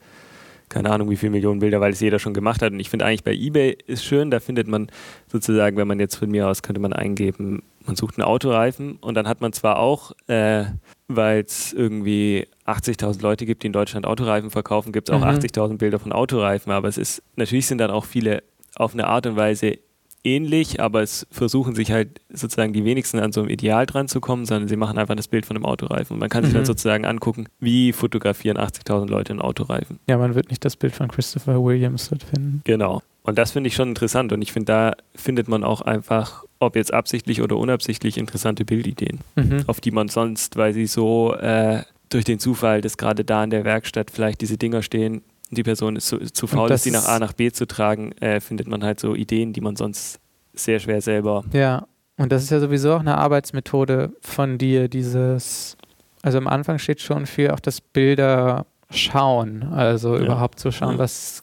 [0.70, 2.72] keine Ahnung, wie viele Millionen Bilder, weil es jeder schon gemacht hat.
[2.72, 4.88] Und ich finde eigentlich bei eBay ist schön, da findet man
[5.28, 9.14] sozusagen, wenn man jetzt von mir aus könnte man eingeben, man sucht einen Autoreifen und
[9.14, 10.64] dann hat man zwar auch, äh,
[11.06, 15.26] weil es irgendwie 80.000 Leute gibt, die in Deutschland Autoreifen verkaufen, gibt es auch Mhm.
[15.28, 18.42] 80.000 Bilder von Autoreifen, aber es ist, natürlich sind dann auch viele
[18.74, 19.78] auf eine Art und Weise
[20.24, 24.20] ähnlich, aber es versuchen sich halt sozusagen die wenigsten an so einem Ideal dran zu
[24.20, 26.14] kommen, sondern sie machen einfach das Bild von einem Autoreifen.
[26.14, 26.58] Und man kann sich Mhm.
[26.58, 29.98] dann sozusagen angucken, wie fotografieren 80.000 Leute einen Autoreifen.
[30.08, 32.62] Ja, man wird nicht das Bild von Christopher Williams dort finden.
[32.64, 33.02] Genau.
[33.22, 34.32] Und das finde ich schon interessant.
[34.32, 39.20] Und ich finde, da findet man auch einfach, ob jetzt absichtlich oder unabsichtlich, interessante Bildideen,
[39.36, 39.64] Mhm.
[39.66, 43.50] auf die man sonst, weil sie so äh, durch den Zufall, dass gerade da in
[43.50, 45.22] der Werkstatt vielleicht diese Dinger stehen,
[45.54, 48.12] die Person ist zu, zu faul, das ist, die nach A nach B zu tragen,
[48.20, 50.20] äh, findet man halt so Ideen, die man sonst
[50.54, 51.44] sehr schwer selber.
[51.52, 51.86] Ja,
[52.16, 55.76] und das ist ja sowieso auch eine Arbeitsmethode von dir, dieses,
[56.22, 60.22] also am Anfang steht schon viel auch das Bilder schauen, also Ja.
[60.24, 60.98] überhaupt zu schauen, Ja.
[60.98, 61.42] was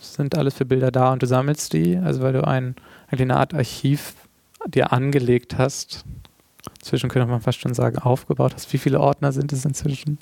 [0.00, 2.74] sind alles für Bilder da und du sammelst die, also weil du ein,
[3.08, 4.14] eigentlich eine Art Archiv
[4.66, 6.04] dir angelegt hast.
[6.80, 8.72] Inzwischen könnte man fast schon sagen, aufgebaut hast.
[8.72, 10.18] Wie viele Ordner sind es inzwischen?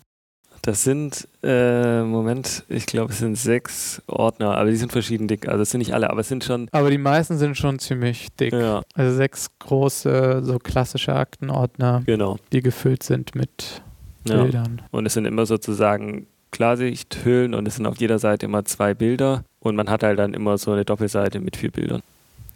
[0.67, 5.47] Das sind, äh, Moment, ich glaube, es sind sechs Ordner, aber die sind verschieden dick.
[5.47, 6.69] Also es sind nicht alle, aber es sind schon.
[6.73, 8.53] Aber die meisten sind schon ziemlich dick.
[8.53, 12.39] Ja, Also sechs große, so klassische Aktenordner, genau.
[12.53, 13.81] die gefüllt sind mit
[14.25, 14.43] Ja.
[14.43, 14.83] Bildern.
[14.91, 19.45] Und es sind immer sozusagen Klarsichthüllen und es sind auf jeder Seite immer zwei Bilder
[19.61, 22.03] und man hat halt dann immer so eine Doppelseite mit vier Bildern.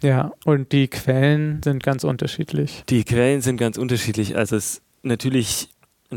[0.03, 2.83] Ja, und die Quellen sind ganz unterschiedlich.
[2.89, 4.35] Die Quellen sind ganz unterschiedlich.
[4.35, 5.69] Also es natürlich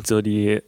[0.04, 0.60] so die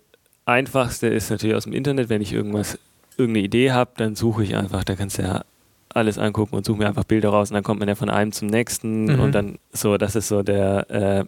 [0.47, 2.79] einfachste ist natürlich aus dem Internet, wenn ich irgendwas,
[3.19, 5.43] irgendeine Idee habe, dann suche ich einfach, da kannst du ja
[5.91, 8.33] alles angucken und suche mir einfach Bilder raus und dann kommt man ja von einem
[8.33, 9.21] zum nächsten Mhm.
[9.21, 11.25] und dann so, das ist so der äh,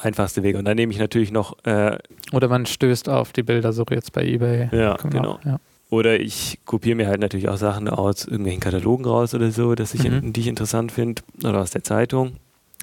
[0.00, 0.56] einfachste Weg.
[0.56, 1.98] Und dann nehme ich natürlich noch, äh,
[2.32, 4.68] Oder man stößt auf die Bildersuche jetzt bei eBay.
[4.72, 5.30] ja, man genau.
[5.32, 5.58] auch, ja.
[5.90, 9.92] Oder ich kopiere mir halt natürlich auch Sachen aus irgendwelchen Katalogen raus oder so, dass
[9.94, 10.32] ich, Mhm.
[10.32, 12.32] die ich interessant finde oder aus der Zeitung.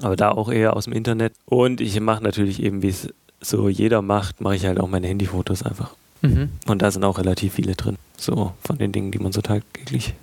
[0.01, 1.33] Aber da auch eher aus dem Internet.
[1.45, 3.09] Und ich mache natürlich eben, wie es
[3.41, 5.95] so jeder macht, mache ich halt auch meine Handyfotos einfach.
[6.21, 6.49] Mhm.
[6.67, 7.97] Und da sind auch relativ viele drin.
[8.17, 10.13] So von den Dingen, die man so tagtäglich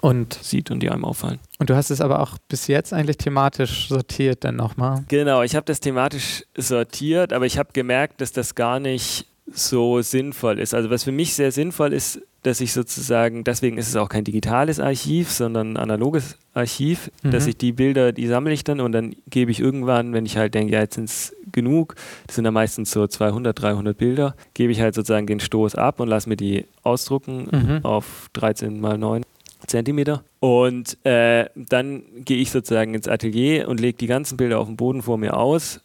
[0.00, 1.40] Und, sieht und die einem auffallen.
[1.58, 5.04] und du hast es aber auch bis jetzt eigentlich thematisch sortiert dann nochmal.
[5.08, 10.00] Genau, ich habe das thematisch sortiert, aber ich habe gemerkt, dass das gar nicht so
[10.02, 10.72] sinnvoll ist.
[10.74, 14.24] Also was für mich sehr sinnvoll ist, dass ich sozusagen, deswegen ist es auch kein
[14.24, 17.30] digitales Archiv, sondern ein analoges Archiv, Mhm.
[17.30, 20.36] dass ich die Bilder, die sammle ich dann und dann gebe ich irgendwann, wenn ich
[20.36, 21.94] halt denke, ja, jetzt sind es genug,
[22.26, 26.00] das sind dann meistens so 200, 300 Bilder, gebe ich halt sozusagen den Stoß ab
[26.00, 27.84] und lasse mir die ausdrucken Mhm.
[27.84, 29.22] auf 13 mal 9
[29.66, 30.22] Zentimeter.
[30.40, 34.76] Und äh, dann gehe ich sozusagen ins Atelier und lege die ganzen Bilder auf dem
[34.76, 35.80] Boden vor mir aus.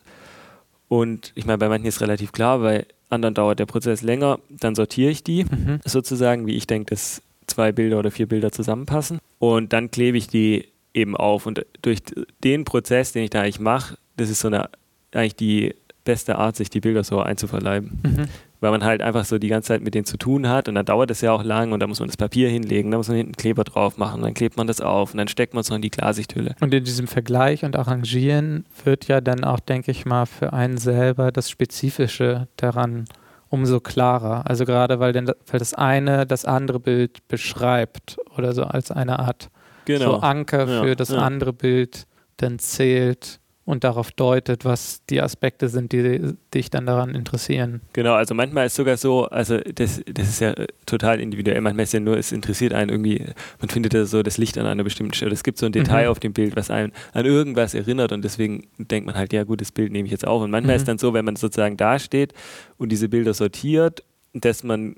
[0.87, 4.39] Und ich meine, bei manchen ist relativ klar, bei anderen dauert der Prozess länger.
[4.49, 5.79] Dann sortiere ich die Mhm.
[5.85, 9.19] sozusagen, wie ich denke, dass zwei Bilder oder vier Bilder zusammenpassen.
[9.39, 11.45] Und dann klebe ich die eben auf.
[11.45, 11.99] Und durch
[12.43, 14.69] den Prozess, den ich da eigentlich mache, das ist so eine
[15.11, 18.25] eigentlich die beste Art, sich die Bilder so einzuverleiben Mhm.
[18.63, 20.85] Weil man halt einfach so die ganze Zeit mit denen zu tun hat und dann
[20.85, 23.17] dauert es ja auch lang und dann muss man das Papier hinlegen, dann muss man
[23.17, 25.75] hinten Kleber drauf machen, dann klebt man das auf und dann steckt man es noch
[25.75, 26.55] in die Klarsichthülle.
[26.61, 30.77] Und in diesem Vergleich und Arrangieren wird ja dann auch, denke ich mal, für einen
[30.77, 33.05] selber das Spezifische daran
[33.49, 34.49] umso klarer.
[34.49, 39.19] Also gerade weil, denn, weil das eine das andere Bild beschreibt oder so als eine
[39.19, 39.49] Art
[39.85, 40.05] Genau.
[40.05, 41.17] so Anker Ja, für das ja.
[41.17, 42.05] andere Bild
[42.37, 47.79] dann zählt und darauf deutet, was die Aspekte sind, die dich dann daran interessieren.
[47.93, 51.83] Genau, also manchmal ist sogar so, also das, das ist ja äh, total individuell, manchmal
[51.83, 53.23] ist ja nur, es interessiert einen irgendwie,
[53.61, 55.31] man findet ja so das Licht an einer bestimmten Stelle.
[55.31, 56.09] Es gibt so ein Detail Mhm.
[56.11, 59.61] auf dem Bild, was einen an irgendwas erinnert und deswegen denkt man halt, ja gut,
[59.61, 60.41] das Bild nehme ich jetzt auf.
[60.41, 60.81] Und manchmal Mhm.
[60.81, 62.33] ist dann so, wenn man sozusagen dasteht
[62.77, 64.97] und diese Bilder sortiert, dass man,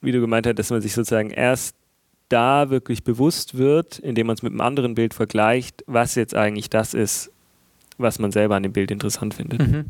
[0.00, 1.76] wie du gemeint hast, dass man sich sozusagen erst
[2.30, 6.70] da wirklich bewusst wird, indem man es mit einem anderen Bild vergleicht, was jetzt eigentlich
[6.70, 7.30] das ist,
[7.98, 9.60] was man selber an dem Bild interessant findet.
[9.66, 9.86] Mhm.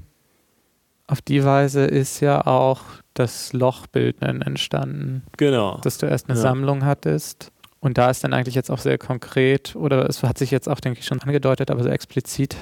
[1.06, 2.80] Auf die Weise ist ja auch
[3.14, 5.22] das Lochbild entstanden.
[5.36, 5.78] Genau.
[5.82, 6.42] Dass du erst eine Ja.
[6.42, 7.52] Sammlung hattest.
[7.78, 10.80] Und da ist dann eigentlich jetzt auch sehr konkret, oder es hat sich jetzt auch,
[10.80, 12.56] denke ich, schon angedeutet, aber so explizit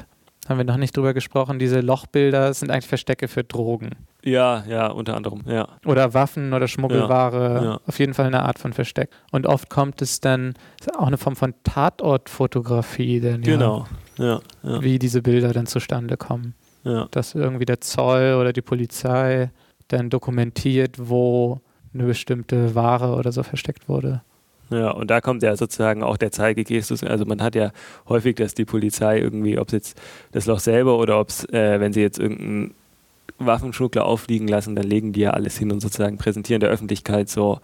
[0.46, 1.59] haben wir noch nicht drüber gesprochen.
[1.59, 3.92] Diese Lochbilder sind eigentlich Verstecke für Drogen.
[4.22, 5.66] Ja, ja, unter anderem, ja.
[5.87, 7.54] Oder Waffen oder Schmuggelware.
[7.54, 7.80] Ja, ja.
[7.87, 9.09] Auf jeden Fall eine Art von Versteck.
[9.33, 10.52] Und oft kommt es dann,
[10.98, 13.87] auch eine Form von Tatortfotografie, denn Genau.
[14.18, 16.55] Ja, ja, wie diese Bilder dann zustande kommen.
[16.85, 17.09] ja.
[17.11, 19.50] Dass irgendwie der Zoll oder die Polizei
[19.88, 21.61] dann dokumentiert, wo
[21.92, 24.22] eine bestimmte Ware oder so versteckt wurde.
[24.70, 27.05] Ja, und da kommt ja sozusagen auch der Zeigegestus.
[27.05, 27.70] Also man hat ja
[28.09, 30.00] häufig, dass die Polizei irgendwie, ob es jetzt
[30.33, 32.74] das Loch selber oder ob es, äh, wenn sie jetzt irgendeinen
[33.38, 37.61] Waffenschmuggler aufliegen lassen, dann legen die ja alles hin und sozusagen präsentieren der Öffentlichkeit so,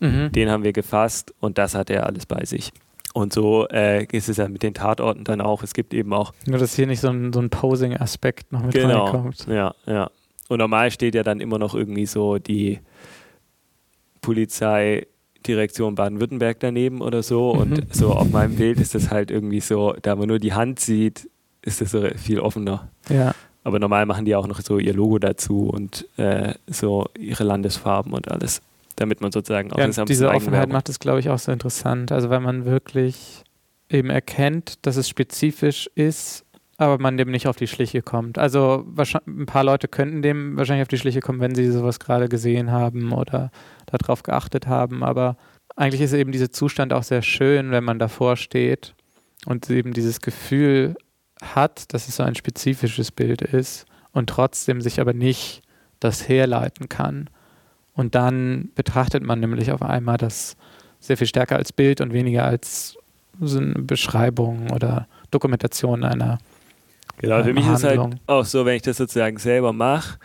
[0.00, 0.32] Mhm.
[0.32, 2.72] den haben wir gefasst und das hat er alles bei sich.
[3.14, 5.62] Und so äh, ist es ja mit den Tatorten dann auch.
[5.62, 8.74] Es gibt eben auch Nur, dass hier nicht so ein, so ein Posing-Aspekt noch mit
[8.74, 9.04] Genau.
[9.04, 9.46] reinkommt.
[9.48, 10.10] Ja, ja.
[10.48, 12.80] Und normal steht ja dann immer noch irgendwie so die
[14.20, 17.54] Polizeidirektion Baden-Württemberg daneben oder so.
[17.54, 17.60] Mhm.
[17.60, 20.80] Und so auf meinem Bild ist das halt irgendwie so, da man nur die Hand
[20.80, 21.30] sieht,
[21.62, 22.88] ist das so viel offener.
[23.08, 23.34] Ja.
[23.62, 28.12] Aber normal machen die auch noch so ihr Logo dazu und äh, so ihre Landesfarben
[28.12, 28.60] und alles,
[28.96, 32.12] damit man sozusagen auch ja diese Offenheit Eigenwerbung- macht es, glaube ich, auch so interessant.
[32.12, 33.42] Also, weil man wirklich
[33.88, 36.44] eben erkennt, dass es spezifisch ist,
[36.76, 38.38] aber man dem nicht auf die Schliche kommt.
[38.38, 42.00] Also, wahrscheinlich, ein paar Leute könnten dem wahrscheinlich auf die Schliche kommen, wenn sie sowas
[42.00, 43.50] gerade gesehen haben oder
[43.86, 45.04] darauf geachtet haben.
[45.04, 45.36] Aber
[45.76, 48.94] eigentlich ist eben dieser Zustand auch sehr schön, wenn man davor steht
[49.46, 50.96] und eben dieses Gefühl
[51.42, 55.62] hat, dass es so ein spezifisches Bild ist und trotzdem sich aber nicht
[56.00, 57.28] das herleiten kann.
[57.94, 60.56] Und dann betrachtet man nämlich auf einmal das
[61.00, 62.96] sehr viel stärker als Bild und weniger als
[63.40, 66.38] so eine Beschreibung oder Dokumentation einer.
[67.18, 68.20] Genau, für mich ist halt Handlung.
[68.26, 70.18] auch so, wenn ich das sozusagen selber mache,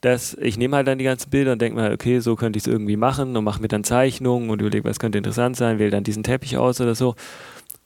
[0.00, 2.64] dass ich nehme halt dann die ganzen Bilder und denke mir, okay, so könnte ich
[2.64, 5.90] es irgendwie machen und mache mir dann Zeichnungen und überlege, was könnte interessant sein, wähle
[5.90, 7.14] dann diesen Teppich aus oder so.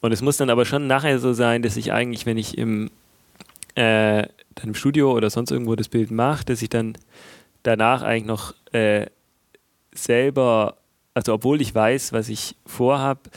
[0.00, 2.90] Und es muss dann aber schon nachher so sein, dass ich eigentlich, wenn ich im,
[3.74, 4.22] äh,
[4.54, 6.94] dann im Studio oder sonst irgendwo das Bild mache, dass ich dann
[7.68, 9.06] danach eigentlich noch äh,
[9.92, 10.76] selber,
[11.14, 13.28] also obwohl ich weiß, was ich vorhab,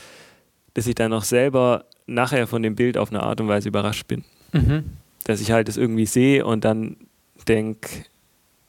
[0.74, 4.06] dass ich dann noch selber nachher von dem Bild auf eine Art und Weise überrascht
[4.08, 4.84] bin Mhm.
[5.24, 6.96] dass ich halt das irgendwie sehe und dann
[7.48, 7.88] denke,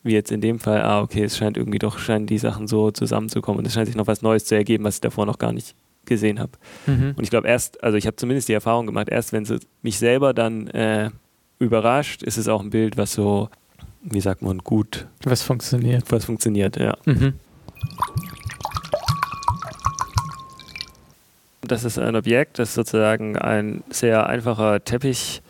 [0.03, 2.91] wie jetzt in dem Fall, ah, okay, es scheint irgendwie doch, scheinen die Sachen so
[2.91, 5.51] zusammenzukommen und es scheint sich noch was Neues zu ergeben, was ich davor noch gar
[5.51, 6.51] nicht gesehen habe.
[6.85, 7.13] Mhm.
[7.17, 9.97] Und ich glaube erst, also ich habe zumindest die Erfahrung gemacht, erst wenn es mich
[9.97, 11.09] selber dann äh,
[11.59, 13.49] überrascht, ist es auch ein Bild, was so,
[14.03, 16.03] wie sagt man, gut, Was funktioniert.
[16.11, 16.95] was funktioniert, ja.
[17.05, 17.33] Mhm.
[21.61, 25.41] Das ist ein Objekt, das ist sozusagen ein sehr einfacher Teppich,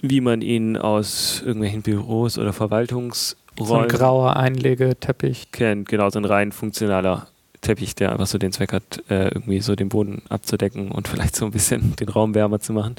[0.00, 5.52] wie man ihn aus irgendwelchen Büros oder So ein Verwaltungsräumen grauer Einlegeteppich.
[5.52, 5.88] kennt.
[5.88, 7.26] Genau, so ein rein funktionaler
[7.60, 11.36] Teppich, der einfach so den Zweck hat, äh, irgendwie so den Boden abzudecken und vielleicht
[11.36, 12.96] so ein bisschen den Raum wärmer zu machen.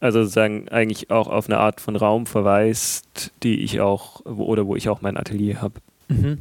[0.00, 4.66] Also sozusagen eigentlich auch auf eine Art von Raum verweist, die ich auch, wo, oder
[4.66, 5.74] wo ich auch mein Atelier habe.
[6.08, 6.38] Mhm.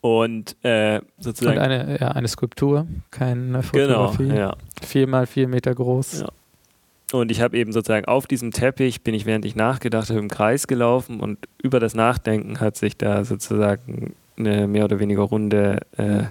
[0.00, 1.58] Und äh, Und sozusagen.
[1.58, 4.28] eine, ja, eine Skulptur, keine genau, Fotografie.
[4.36, 4.56] ja.
[4.82, 6.20] Vier mal vier Meter groß.
[6.20, 6.28] Ja.
[7.12, 10.28] Und ich habe eben sozusagen auf diesem Teppich, bin ich, während ich nachgedacht habe, im
[10.28, 15.80] Kreis gelaufen und über das Nachdenken hat sich da sozusagen eine mehr oder weniger runde
[15.96, 16.24] äh,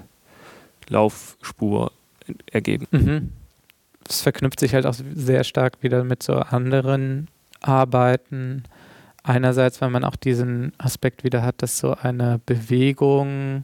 [0.88, 1.92] Laufspur
[2.52, 2.88] ergeben.
[2.92, 3.32] Mhm.
[4.08, 7.28] Es verknüpft sich halt auch sehr stark wieder mit so anderen
[7.62, 8.64] Arbeiten.
[9.24, 13.64] Einerseits, weil man auch diesen Aspekt wieder hat, dass so eine Bewegung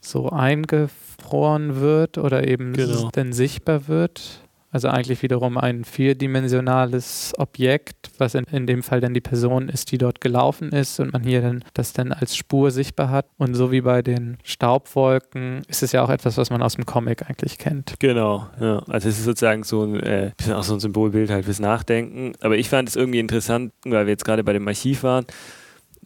[0.00, 3.08] so eingefroren wird oder eben Genau.
[3.12, 4.42] dann sichtbar wird.
[4.72, 9.92] Also eigentlich wiederum ein vierdimensionales Objekt, was in, in dem Fall dann die Person ist,
[9.92, 13.26] die dort gelaufen ist und man hier dann das dann als Spur sichtbar hat.
[13.36, 16.86] Und so wie bei den Staubwolken ist es ja auch etwas, was man aus dem
[16.86, 17.96] Comic eigentlich kennt.
[17.98, 18.78] Genau, ja.
[18.88, 22.32] Also es ist sozusagen so ein äh, bisschen auch so ein Symbolbild halt fürs Nachdenken.
[22.40, 25.26] Aber ich fand es irgendwie interessant, weil wir jetzt gerade bei dem Archiv waren,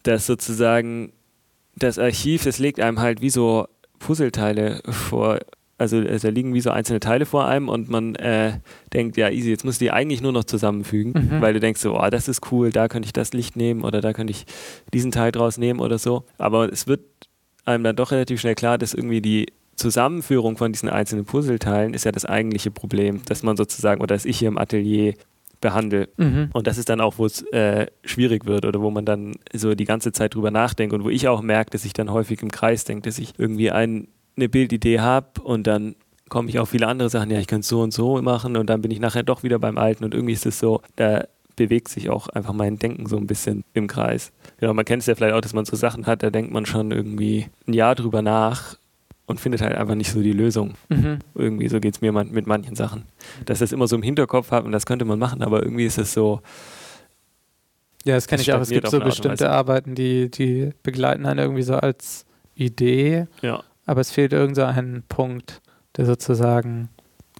[0.03, 1.13] dass sozusagen
[1.77, 3.67] das Archiv, das legt einem halt wie so
[3.99, 5.39] Puzzleteile vor.
[5.77, 8.53] Also äh, da liegen wie so einzelne Teile vor einem und man äh,
[8.93, 11.41] denkt, ja, easy, jetzt musst du die eigentlich nur noch zusammenfügen, Mhm.
[11.41, 14.01] weil du denkst so, oh, das ist cool, da könnte ich das Licht nehmen oder
[14.01, 14.45] da könnte ich
[14.93, 16.23] diesen Teil draus nehmen oder so.
[16.37, 17.01] Aber es wird
[17.65, 22.03] einem dann doch relativ schnell klar, dass irgendwie die Zusammenführung von diesen einzelnen Puzzleteilen ist
[22.05, 25.13] ja das eigentliche Problem, dass man sozusagen, oder dass ich hier im Atelier
[25.61, 26.09] behandle.
[26.17, 26.49] Mhm.
[26.53, 29.75] Und das ist dann auch, wo es äh, schwierig wird oder wo man dann so
[29.75, 32.49] die ganze Zeit drüber nachdenkt und wo ich auch merke, dass ich dann häufig im
[32.51, 34.07] Kreis denke, dass ich irgendwie ein,
[34.37, 35.95] eine Bildidee habe und dann
[36.29, 38.81] komme ich auf viele andere Sachen, ja, ich könnte so und so machen und dann
[38.81, 42.09] bin ich nachher doch wieder beim Alten und irgendwie ist es so, da bewegt sich
[42.09, 44.31] auch einfach mein Denken so ein bisschen im Kreis.
[44.59, 46.65] Genau, man kennt es ja vielleicht auch, dass man so Sachen hat, da denkt man
[46.65, 48.77] schon irgendwie ein Jahr drüber nach
[49.25, 50.75] und findet halt einfach nicht so die Lösung.
[50.89, 51.19] Mhm.
[51.35, 53.03] Irgendwie, so geht es mir mit manchen Sachen.
[53.45, 55.97] Dass das immer so im Hinterkopf hat und das könnte man machen, aber irgendwie ist
[55.97, 56.41] es so.
[58.05, 58.61] Ja, das kenne ich auch.
[58.61, 63.63] Es gibt so bestimmte Arbeiten, die, die begleiten einen irgendwie so als Idee, ja.
[63.87, 65.61] Aber es fehlt irgend so ein Punkt,
[65.95, 66.89] der sozusagen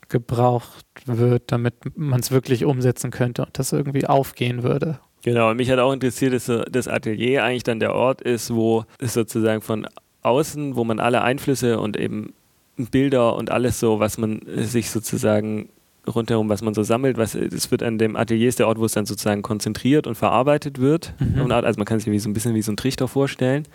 [0.09, 4.99] gebraucht wird, damit man es wirklich umsetzen könnte und das irgendwie aufgehen würde.
[5.23, 8.85] Genau, und mich hat auch interessiert, dass das Atelier eigentlich dann der Ort ist, wo
[8.99, 9.87] es sozusagen von
[10.21, 12.33] außen, wo man alle Einflüsse und eben
[12.77, 15.69] Bilder und alles so, was man sich sozusagen
[16.07, 18.85] rundherum, was man so sammelt, was es wird an dem Atelier ist der Ort, wo
[18.85, 21.13] es dann sozusagen konzentriert und verarbeitet wird.
[21.19, 21.51] Mhm.
[21.51, 23.67] Also man kann sich wie so ein bisschen wie so ein Trichter vorstellen.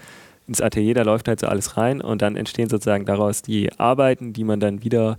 [0.46, 4.32] Ins Atelier, da läuft halt so alles rein und dann entstehen sozusagen daraus die Arbeiten,
[4.32, 5.18] die man dann wieder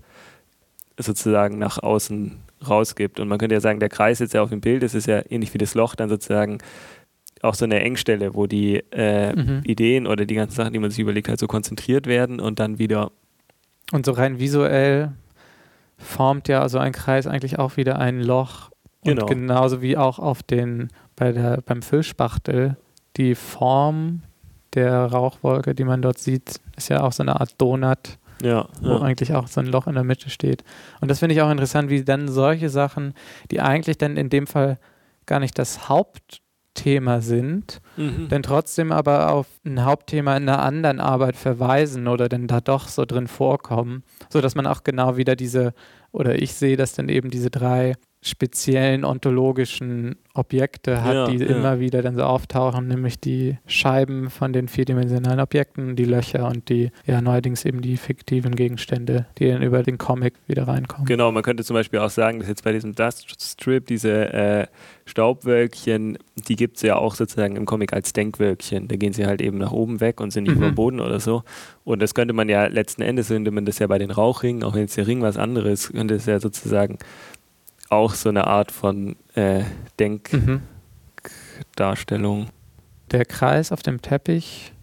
[0.99, 3.19] sozusagen nach außen rausgibt.
[3.19, 5.21] Und man könnte ja sagen, der Kreis jetzt ja auf dem Bild, das ist ja
[5.29, 6.59] ähnlich wie das Loch, dann sozusagen
[7.41, 9.61] auch so eine Engstelle, wo die äh, mhm.
[9.65, 12.79] Ideen oder die ganzen Sachen, die man sich überlegt hat, so konzentriert werden und dann
[12.79, 13.11] wieder.
[13.91, 15.11] Und so rein visuell
[15.97, 18.71] formt ja so ein Kreis eigentlich auch wieder ein Loch.
[19.01, 19.25] Und genau.
[19.25, 22.77] genauso wie auch auf den, bei der, beim Füllspachtel,
[23.17, 24.21] die Form
[24.75, 28.89] der Rauchwolke, die man dort sieht, ist ja auch so eine Art Donut ja, wo
[28.89, 29.01] ja.
[29.01, 30.63] eigentlich auch so ein Loch in der Mitte steht.
[31.01, 33.13] Und das finde ich auch interessant, wie dann solche Sachen,
[33.51, 34.79] die eigentlich dann in dem Fall
[35.25, 38.27] gar nicht das Hauptthema sind, mhm.
[38.29, 42.87] dann trotzdem aber auf ein Hauptthema in einer anderen Arbeit verweisen oder dann da doch
[42.87, 45.73] so drin vorkommen, sodass man auch genau wieder diese,
[46.11, 51.47] oder ich sehe das dann eben diese drei speziellen ontologischen Objekte hat, ja, die ja.
[51.47, 56.69] immer wieder dann so auftauchen, nämlich die Scheiben von den vierdimensionalen Objekten, die Löcher und
[56.69, 61.05] die, ja, neuerdings eben die fiktiven Gegenstände, die dann über den Comic wieder reinkommen.
[61.05, 64.67] Genau, man könnte zum Beispiel auch sagen, dass jetzt bei diesem Dust Strip diese äh,
[65.05, 68.87] Staubwölkchen, die gibt es ja auch sozusagen im Comic als Denkwölkchen.
[68.87, 70.63] Da gehen sie halt eben nach oben weg und sind nicht mhm.
[70.63, 71.43] über Boden oder so.
[71.83, 74.73] Und das könnte man ja letzten Endes, könnte man das ja bei den Rauchringen, auch
[74.73, 76.97] wenn jetzt der Ring was anderes, könnte es ja sozusagen
[77.93, 79.63] auch so eine Art von äh,
[79.99, 82.41] Denkdarstellung.
[82.41, 82.47] Mhm.
[83.11, 84.73] Der Kreis auf dem Teppich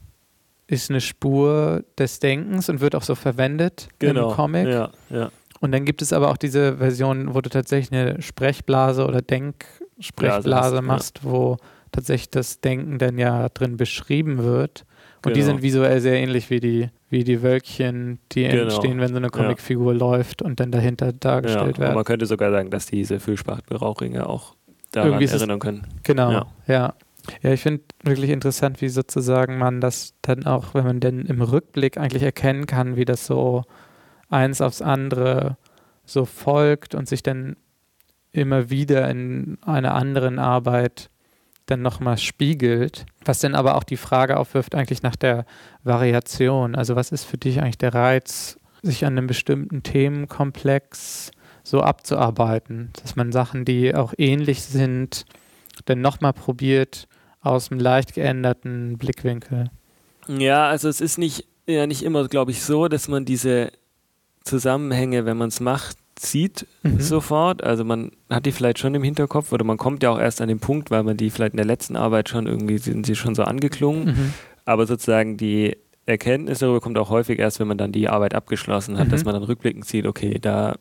[0.66, 4.30] ist eine Spur des Denkens und wird auch so verwendet genau.
[4.30, 4.68] im Comic.
[4.68, 5.30] Ja, ja.
[5.60, 10.80] Und dann gibt es aber auch diese Version, wo du tatsächlich eine Sprechblase oder Denksprechblase
[10.80, 11.30] machst, ja.
[11.30, 11.56] wo
[11.92, 14.86] tatsächlich das Denken dann ja drin beschrieben wird.
[15.16, 15.34] Und genau.
[15.34, 18.62] die sind visuell sehr ähnlich wie die, wie die Wölkchen, die genau.
[18.62, 19.98] entstehen, wenn so eine Comicfigur ja.
[19.98, 21.84] läuft und dann dahinter dargestellt ja.
[21.84, 21.94] werden.
[21.96, 24.54] Man könnte sogar sagen, dass diese Füllspachtel-Rauchringe auch
[24.92, 25.86] daran erinnern können.
[26.04, 26.46] Genau, ja.
[26.66, 26.94] ja.
[27.42, 31.42] Ja, ich finde wirklich interessant, wie sozusagen man das dann auch, wenn man denn im
[31.42, 33.64] Rückblick eigentlich erkennen kann, wie das so
[34.30, 35.58] eins aufs andere
[36.04, 37.56] so folgt und sich dann
[38.32, 41.10] immer wieder in einer anderen Arbeit
[41.70, 45.44] dann nochmal spiegelt, was dann aber auch die Frage aufwirft eigentlich nach der
[45.84, 46.74] Variation.
[46.74, 51.30] Also was ist für dich eigentlich der Reiz, sich an einem bestimmten Themenkomplex
[51.62, 55.24] so abzuarbeiten, dass man Sachen, die auch ähnlich sind,
[55.84, 57.06] dann nochmal probiert
[57.42, 59.70] aus einem leicht geänderten Blickwinkel.
[60.28, 63.72] Ja, also es ist nicht, ja nicht immer, glaube ich, so, dass man diese
[64.44, 67.00] Zusammenhänge, wenn man es macht, sieht mhm.
[67.00, 67.64] sofort.
[67.64, 70.48] Also man hat die vielleicht schon im Hinterkopf oder man kommt ja auch erst an
[70.48, 73.34] den Punkt, weil man die vielleicht in der letzten Arbeit schon irgendwie sind sie schon
[73.34, 74.04] so angeklungen.
[74.04, 74.34] Mhm.
[74.64, 78.98] Aber sozusagen die Erkenntnis darüber kommt auch häufig erst, wenn man dann die Arbeit abgeschlossen
[78.98, 79.10] hat, mhm.
[79.12, 80.76] dass man dann rückblickend sieht, okay, da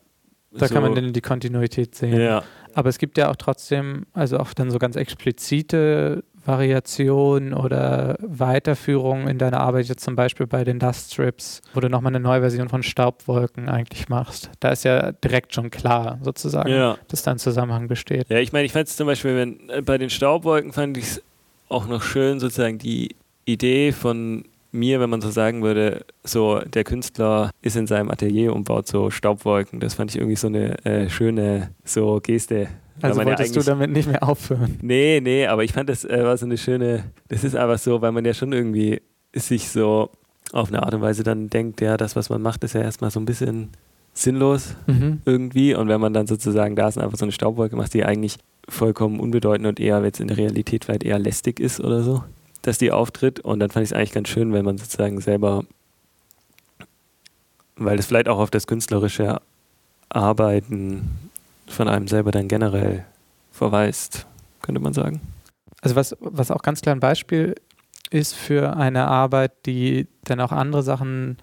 [0.52, 2.19] da so kann man dann die Kontinuität sehen.
[2.19, 2.43] Ja.
[2.73, 9.28] Aber es gibt ja auch trotzdem, also auch dann so ganz explizite Variation oder Weiterführung
[9.28, 12.41] in deiner Arbeit, jetzt zum Beispiel bei den Dust Strips, wo du nochmal eine neue
[12.41, 14.49] Version von Staubwolken eigentlich machst.
[14.60, 16.97] Da ist ja direkt schon klar, sozusagen, ja.
[17.08, 18.30] dass da ein Zusammenhang besteht.
[18.30, 21.06] Ja, ich meine, ich fand es zum Beispiel, wenn äh, bei den Staubwolken fand ich
[21.06, 21.21] es
[21.69, 26.84] auch noch schön, sozusagen die Idee von mir, wenn man so sagen würde, so der
[26.84, 29.80] Künstler ist in seinem Atelier und baut so Staubwolken.
[29.80, 32.67] Das fand ich irgendwie so eine äh, schöne so Geste
[33.01, 34.77] also wolltest ja du damit nicht mehr aufhören?
[34.81, 38.01] Nee, nee, aber ich fand das äh, war so eine schöne, das ist einfach so,
[38.01, 39.01] weil man ja schon irgendwie
[39.34, 40.09] sich so
[40.51, 43.11] auf eine Art und Weise dann denkt, ja, das, was man macht, ist ja erstmal
[43.11, 43.69] so ein bisschen
[44.13, 45.21] sinnlos mhm.
[45.26, 45.76] irgendwie.
[45.76, 48.38] Und wenn man dann sozusagen da ist und einfach so eine Staubwolke macht, die eigentlich
[48.67, 52.24] vollkommen unbedeutend und eher jetzt in der Realität vielleicht eher lästig ist oder so,
[52.61, 53.39] dass die auftritt.
[53.39, 55.63] Und dann fand ich es eigentlich ganz schön, wenn man sozusagen selber,
[57.76, 59.41] weil das vielleicht auch auf das künstlerische
[60.09, 61.28] Arbeiten
[61.70, 63.05] von einem selber dann generell
[63.51, 64.28] verweist,
[64.61, 65.22] könnte man sagen.
[65.82, 67.55] Also was, was auch ganz klar ein Beispiel
[68.09, 71.38] ist für eine Arbeit, die dann auch andere Sachen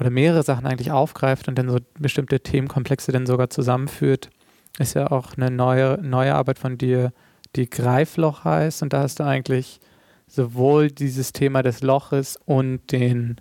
[0.00, 4.30] oder mehrere Sachen eigentlich aufgreift und dann so bestimmte Themenkomplexe dann sogar zusammenführt,
[4.78, 7.12] ist ja auch eine neue, neue Arbeit von dir,
[7.56, 8.82] die Greifloch heißt.
[8.82, 9.80] Und da hast du eigentlich
[10.26, 13.36] sowohl dieses Thema des Loches und den,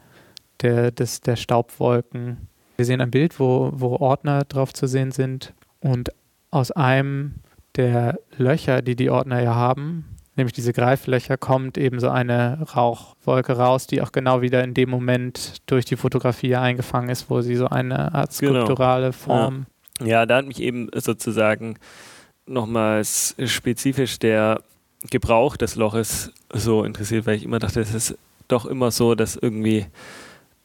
[0.62, 2.48] der, des, der Staubwolken.
[2.78, 5.54] Wir sehen ein Bild, wo, wo Ordner drauf zu sehen sind.
[5.80, 6.10] Und
[6.54, 7.36] aus einem
[7.76, 13.54] der Löcher, die die Ordner ja haben, nämlich diese Greiflöcher, kommt eben so eine Rauchwolke
[13.54, 17.56] raus, die auch genau wieder in dem Moment durch die Fotografie eingefangen ist, wo sie
[17.56, 18.66] so eine Art genau.
[18.66, 19.18] skulpturale genau.
[19.18, 19.66] Form.
[20.00, 20.06] Ja.
[20.06, 21.78] ja, da hat mich eben sozusagen
[22.46, 24.62] nochmals spezifisch der
[25.10, 29.36] Gebrauch des Loches so interessiert, weil ich immer dachte, es ist doch immer so, dass
[29.36, 29.86] irgendwie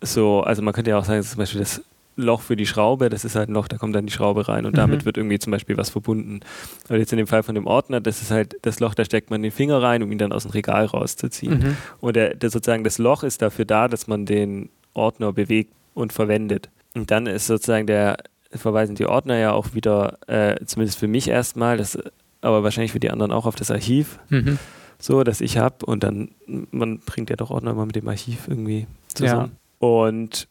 [0.00, 1.82] so, also man könnte ja auch sagen, zum Beispiel das
[2.18, 4.66] Loch für die Schraube, das ist halt ein Loch, da kommt dann die Schraube rein
[4.66, 4.76] und mhm.
[4.76, 6.40] damit wird irgendwie zum Beispiel was verbunden.
[6.88, 9.30] Aber jetzt in dem Fall von dem Ordner, das ist halt das Loch, da steckt
[9.30, 11.58] man den Finger rein, um ihn dann aus dem Regal rauszuziehen.
[11.58, 11.76] Mhm.
[12.00, 16.12] Und der, der sozusagen das Loch ist dafür da, dass man den Ordner bewegt und
[16.12, 16.68] verwendet.
[16.94, 18.18] Und dann ist sozusagen der,
[18.50, 21.98] verweisen die Ordner ja auch wieder, äh, zumindest für mich erstmal, das,
[22.40, 24.18] aber wahrscheinlich für die anderen auch auf das Archiv.
[24.28, 24.58] Mhm.
[24.98, 28.48] So, das ich habe und dann, man bringt ja doch Ordner immer mit dem Archiv
[28.48, 29.52] irgendwie zusammen.
[29.80, 29.88] Ja.
[29.88, 30.48] Und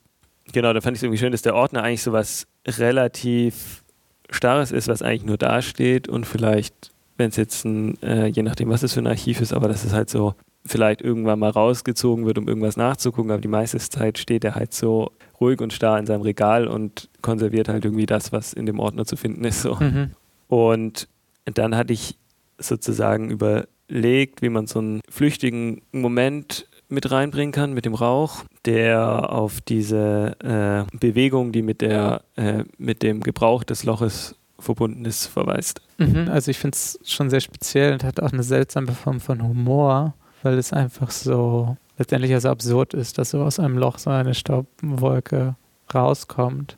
[0.54, 3.84] genau, da fand ich es irgendwie schön, dass der Ordner eigentlich so was relativ
[4.30, 8.70] Starres ist, was eigentlich nur dasteht und vielleicht, wenn es jetzt ein, äh, je nachdem,
[8.70, 10.36] was es für ein Archiv ist, aber dass es halt so
[10.66, 14.74] vielleicht irgendwann mal rausgezogen wird, um irgendwas nachzugucken, aber die meiste Zeit steht er halt
[14.74, 18.80] so ruhig und starr in seinem Regal und konserviert halt irgendwie das, was in dem
[18.80, 19.62] Ordner zu finden ist.
[19.62, 19.76] So.
[19.76, 20.12] Mhm.
[20.48, 21.08] Und
[21.46, 22.18] dann hatte ich
[22.58, 29.32] sozusagen überlegt, wie man so einen flüchtigen Moment mit reinbringen kann mit dem Rauch, der
[29.32, 35.28] auf diese äh, Bewegung, die mit, der, äh, mit dem Gebrauch des Loches verbunden ist,
[35.28, 35.82] verweist.
[35.98, 39.44] Mhm, also ich finde es schon sehr speziell und hat auch eine seltsame Form von
[39.44, 40.14] Humor,
[40.44, 44.34] weil es einfach so letztendlich also absurd ist, dass so aus einem Loch so eine
[44.34, 45.56] Staubwolke
[45.94, 46.78] rauskommt.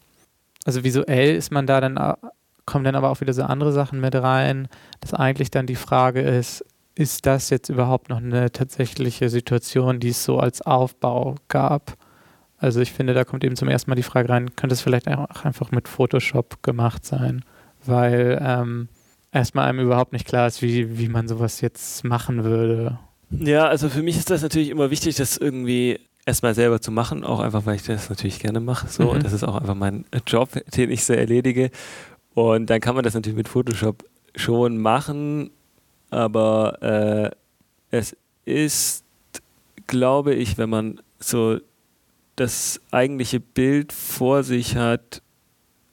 [0.66, 1.98] Also visuell ist man da dann,
[2.66, 4.68] kommen dann aber auch wieder so andere Sachen mit rein,
[5.00, 6.66] dass eigentlich dann die Frage ist,
[7.00, 11.94] ist das jetzt überhaupt noch eine tatsächliche Situation, die es so als Aufbau gab?
[12.58, 15.08] Also ich finde, da kommt eben zum ersten Mal die Frage rein, könnte es vielleicht
[15.08, 17.46] auch einfach mit Photoshop gemacht sein?
[17.86, 18.90] Weil ähm,
[19.32, 23.00] erstmal einem überhaupt nicht klar ist, wie, wie man sowas jetzt machen würde.
[23.32, 27.24] Ja, also für mich ist das natürlich immer wichtig, das irgendwie erstmal selber zu machen,
[27.24, 28.90] auch einfach, weil ich das natürlich gerne mache.
[28.90, 29.24] So, mhm.
[29.24, 31.72] das ist auch einfach mein Job, den ich so erledige.
[32.34, 34.04] Und dann kann man das natürlich mit Photoshop
[34.36, 35.52] schon machen,
[36.10, 37.32] aber äh,
[37.92, 39.04] es ist,
[39.88, 41.60] glaube ich, wenn man so
[42.36, 45.22] das eigentliche Bild vor sich hat,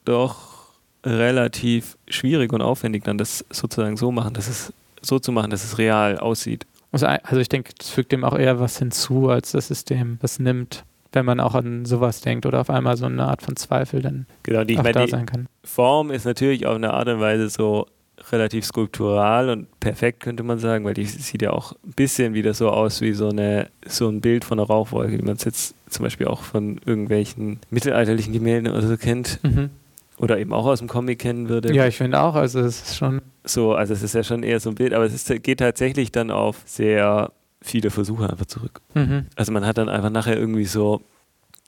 [0.04, 0.56] doch
[1.04, 5.64] relativ schwierig und aufwendig, dann das sozusagen so machen, dass es so zu machen, dass
[5.64, 6.66] es real aussieht.
[6.92, 10.38] Also, also ich denke, es fügt dem auch eher was hinzu, als das System das
[10.38, 14.02] nimmt, wenn man auch an sowas denkt oder auf einmal so eine Art von Zweifel
[14.02, 15.48] dann genau, die, auch da sein kann.
[15.64, 17.86] Form ist natürlich auf eine Art und Weise so
[18.32, 22.54] relativ skulptural und perfekt, könnte man sagen, weil die sieht ja auch ein bisschen wieder
[22.54, 25.74] so aus wie so, eine, so ein Bild von einer Rauchwolke, wie man es jetzt
[25.88, 29.38] zum Beispiel auch von irgendwelchen mittelalterlichen Gemälden oder so kennt.
[29.42, 29.70] Mhm.
[30.18, 31.74] Oder eben auch aus dem Comic kennen würde.
[31.74, 33.20] Ja, ich finde auch, also es ist schon.
[33.44, 36.10] So, also es ist ja schon eher so ein Bild, aber es ist, geht tatsächlich
[36.10, 38.80] dann auf sehr viele Versuche einfach zurück.
[38.94, 39.26] Mhm.
[39.36, 41.02] Also man hat dann einfach nachher irgendwie so,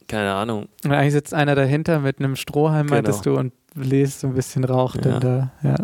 [0.07, 0.69] keine Ahnung.
[0.83, 2.97] Und eigentlich sitzt einer dahinter mit einem Strohhalm, genau.
[2.97, 5.03] meintest du, und lest so ein bisschen Rauch ja.
[5.03, 5.53] dann da.
[5.63, 5.77] Ja.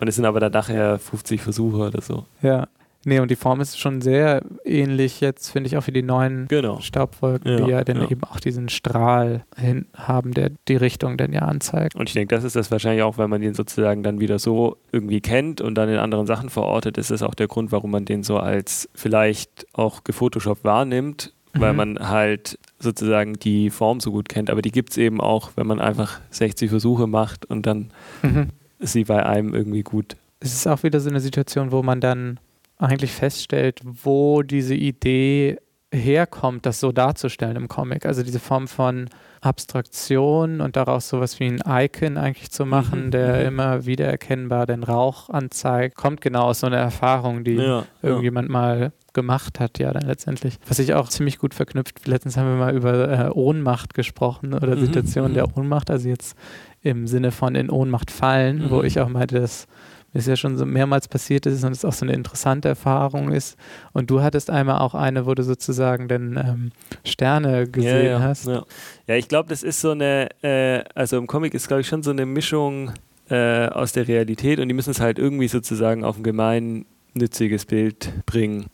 [0.00, 2.24] Und es sind aber dann nachher 50 Versuche oder so.
[2.42, 2.68] Ja.
[3.06, 6.48] Nee, und die Form ist schon sehr ähnlich jetzt, finde ich, auch wie die neuen
[6.48, 6.80] genau.
[6.80, 8.10] Staubwolken, ja, die ja dann ja.
[8.10, 11.94] eben auch diesen Strahl hin haben, der die Richtung dann ja anzeigt.
[11.96, 14.78] Und ich denke, das ist das wahrscheinlich auch, weil man den sozusagen dann wieder so
[14.90, 18.04] irgendwie kennt und dann in anderen Sachen verortet, ist das auch der Grund, warum man
[18.04, 21.60] den so als vielleicht auch gefotoshoppt wahrnimmt, mhm.
[21.60, 24.48] weil man halt sozusagen die Form so gut kennt.
[24.48, 27.90] Aber die gibt es eben auch, wenn man einfach 60 Versuche macht und dann
[28.22, 28.48] mhm
[28.84, 30.16] sie bei einem irgendwie gut.
[30.40, 32.38] Es ist auch wieder so eine Situation, wo man dann
[32.78, 35.58] eigentlich feststellt, wo diese Idee
[35.94, 38.06] herkommt, das so darzustellen im Comic.
[38.06, 39.08] Also diese Form von
[39.40, 43.10] Abstraktion und daraus sowas wie ein Icon eigentlich zu machen, mhm.
[43.10, 43.46] der mhm.
[43.46, 48.48] immer wieder erkennbar den Rauch anzeigt, kommt genau aus so einer Erfahrung, die ja, irgendjemand
[48.48, 48.52] ja.
[48.52, 50.58] mal gemacht hat, ja, dann letztendlich.
[50.66, 54.76] Was ich auch ziemlich gut verknüpft, letztens haben wir mal über äh, Ohnmacht gesprochen oder
[54.76, 54.86] mhm.
[54.86, 55.34] Situationen mhm.
[55.34, 56.36] der Ohnmacht, also jetzt
[56.82, 58.70] im Sinne von in Ohnmacht fallen, mhm.
[58.70, 59.66] wo ich auch meinte, dass
[60.14, 63.56] es ja schon so mehrmals passiert ist und es auch so eine interessante Erfahrung ist.
[63.92, 66.72] Und du hattest einmal auch eine, wo du sozusagen dann ähm,
[67.04, 68.46] Sterne gesehen ja, ja, hast.
[68.46, 68.64] Ja,
[69.08, 72.02] ja ich glaube, das ist so eine, äh, also im Comic ist, glaube ich, schon
[72.02, 72.92] so eine Mischung
[73.28, 78.12] äh, aus der Realität und die müssen es halt irgendwie sozusagen auf ein gemeinnütziges Bild
[78.26, 78.66] bringen.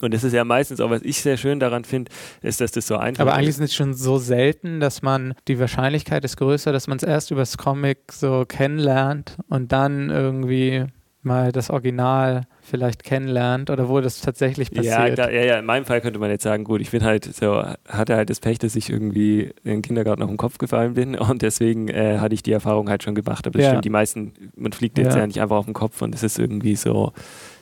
[0.00, 2.10] Und das ist ja meistens auch, was ich sehr schön daran finde,
[2.42, 3.58] ist, dass das so einfach Aber eigentlich ist.
[3.60, 7.30] ist es schon so selten, dass man, die Wahrscheinlichkeit ist größer, dass man es erst
[7.30, 10.84] übers Comic so kennenlernt und dann irgendwie
[11.22, 14.94] mal das Original vielleicht kennenlernt oder wo das tatsächlich passiert.
[14.94, 17.24] Ja, klar, ja, ja, in meinem Fall könnte man jetzt sagen, gut, ich bin halt
[17.24, 20.94] so, hatte halt das Pech, dass ich irgendwie in den Kindergarten auf den Kopf gefallen
[20.94, 23.46] bin und deswegen äh, hatte ich die Erfahrung halt schon gemacht.
[23.46, 23.70] Aber das Ja.
[23.72, 25.20] stimmt, die meisten, man fliegt jetzt Ja.
[25.20, 25.26] ja.
[25.26, 27.12] nicht einfach auf den Kopf und es ist irgendwie so,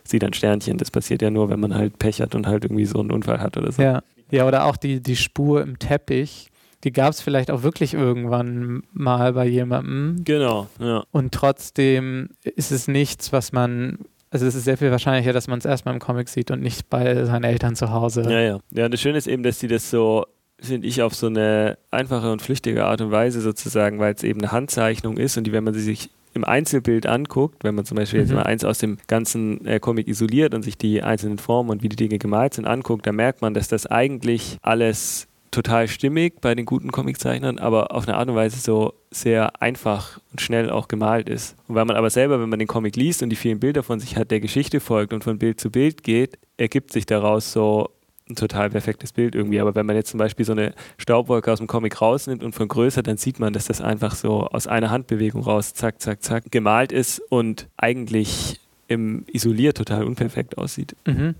[0.08, 0.78] sieht ein Sternchen.
[0.78, 3.40] Das passiert ja nur, wenn man halt Pech hat und halt irgendwie so einen Unfall
[3.40, 3.82] hat oder so.
[3.82, 4.02] Ja.
[4.30, 6.48] ja, oder auch die, die Spur im Teppich,
[6.84, 11.04] die gab es vielleicht auch wirklich irgendwann mal bei jemandem Genau, ja.
[11.10, 13.98] und trotzdem ist es nichts, was man,
[14.30, 16.88] also es ist sehr viel wahrscheinlicher, dass man es erstmal im Comic sieht und nicht
[16.90, 18.22] bei seinen Eltern zu Hause.
[18.22, 18.60] Ja, ja.
[18.72, 20.26] Ja, und das Schöne ist eben, dass die das so,
[20.60, 24.40] finde ich, auf so eine einfache und flüchtige Art und Weise sozusagen, weil es eben
[24.40, 27.96] eine Handzeichnung ist und die, wenn man sie sich im Einzelbild anguckt, wenn man zum
[27.96, 28.36] Beispiel jetzt Mhm.
[28.36, 31.88] mal eins aus dem ganzen äh, Comic isoliert und sich die einzelnen Formen und wie
[31.88, 36.54] die Dinge gemalt sind anguckt, dann merkt man, dass das eigentlich alles total stimmig bei
[36.54, 40.86] den guten Comiczeichnern, aber auf eine Art und Weise so sehr einfach und schnell auch
[40.86, 41.56] gemalt ist.
[41.66, 43.98] Und weil man aber selber, wenn man den Comic liest und die vielen Bilder von
[43.98, 47.88] sich hat, der Geschichte folgt und von Bild zu Bild geht, ergibt sich daraus so
[48.28, 49.60] ein total perfektes Bild irgendwie.
[49.60, 53.06] Aber wenn man jetzt zum Beispiel so eine Staubwolke aus dem Comic rausnimmt und vergrößert,
[53.06, 56.92] dann sieht man, dass das einfach so aus einer Handbewegung raus, zack, zack, zack, gemalt
[56.92, 60.96] ist und eigentlich im Isoliert total unperfekt aussieht.
[61.06, 61.34] Mhm.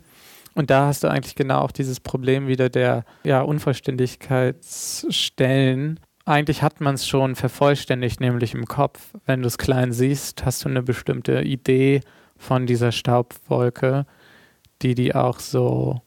[0.54, 6.00] Und da hast du eigentlich genau auch dieses Problem wieder der ja, Unvollständigkeitsstellen.
[6.24, 9.12] Eigentlich hat man es schon vervollständigt, nämlich im Kopf.
[9.26, 12.00] Wenn du es klein siehst, hast du eine bestimmte Idee
[12.38, 14.06] von dieser Staubwolke,
[14.82, 16.00] die die auch so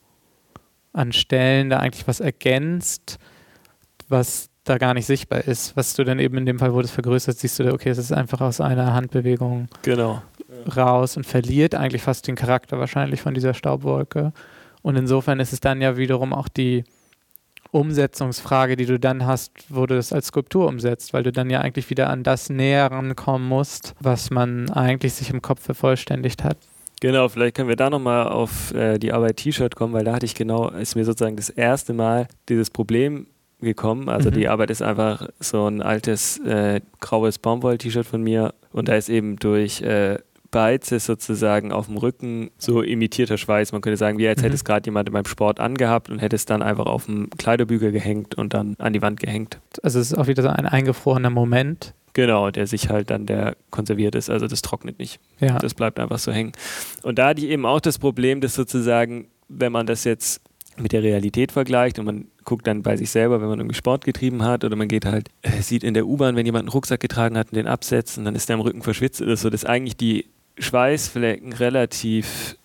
[1.00, 3.18] an Stellen da eigentlich was ergänzt,
[4.08, 5.76] was da gar nicht sichtbar ist.
[5.76, 7.90] Was du dann eben in dem Fall, wo du es vergrößert, siehst du, da, okay,
[7.90, 10.22] es ist einfach aus einer Handbewegung Genau.
[10.76, 14.32] raus und verliert eigentlich fast den Charakter wahrscheinlich von dieser Staubwolke.
[14.82, 16.84] Und insofern ist es dann ja wiederum auch die
[17.72, 21.62] Umsetzungsfrage, die du dann hast, wo du das als Skulptur umsetzt, weil du dann ja
[21.62, 26.58] eigentlich wieder an das näher rankommen musst, was man eigentlich sich im Kopf vervollständigt hat.
[27.02, 30.26] Genau, vielleicht können wir da nochmal auf äh, die Arbeit T-Shirt kommen, weil da hatte
[30.26, 33.28] ich genau, ist mir sozusagen das erste Mal dieses Problem
[33.62, 34.10] gekommen.
[34.10, 34.34] Also Mhm.
[34.36, 39.10] die Arbeit ist einfach so ein altes äh, graues Baumwoll-T-Shirt von mir und da ist
[39.10, 40.18] eben durch äh,
[40.52, 43.72] Beize sozusagen auf dem Rücken so imitierter Schweiß.
[43.72, 44.46] Man könnte sagen, wie als Mhm.
[44.46, 47.92] hätte es gerade jemand beim Sport angehabt und hätte es dann einfach auf dem Kleiderbügel
[47.92, 49.60] gehängt und dann an die Wand gehängt.
[49.84, 51.94] Also es ist auch wieder so ein eingefrorener Moment.
[52.14, 55.20] Genau, der sich halt dann der konserviert ist, also das trocknet nicht.
[55.40, 55.60] Ja.
[55.60, 56.52] Das bleibt einfach so hängen.
[57.04, 60.42] Und da hatte ich eben auch das Problem, dass sozusagen, wenn man das jetzt
[60.78, 64.06] mit der Realität vergleicht und man guckt dann bei sich selber, wenn man irgendwie Sport
[64.06, 67.00] getrieben hat oder man geht halt, äh, sieht in der U-Bahn, wenn jemand einen Rucksack
[67.00, 69.66] getragen hat und den absetzt und dann ist der am Rücken verschwitzt oder so, dass
[69.66, 70.26] eigentlich die
[70.60, 72.58] Schweißflecken relativ,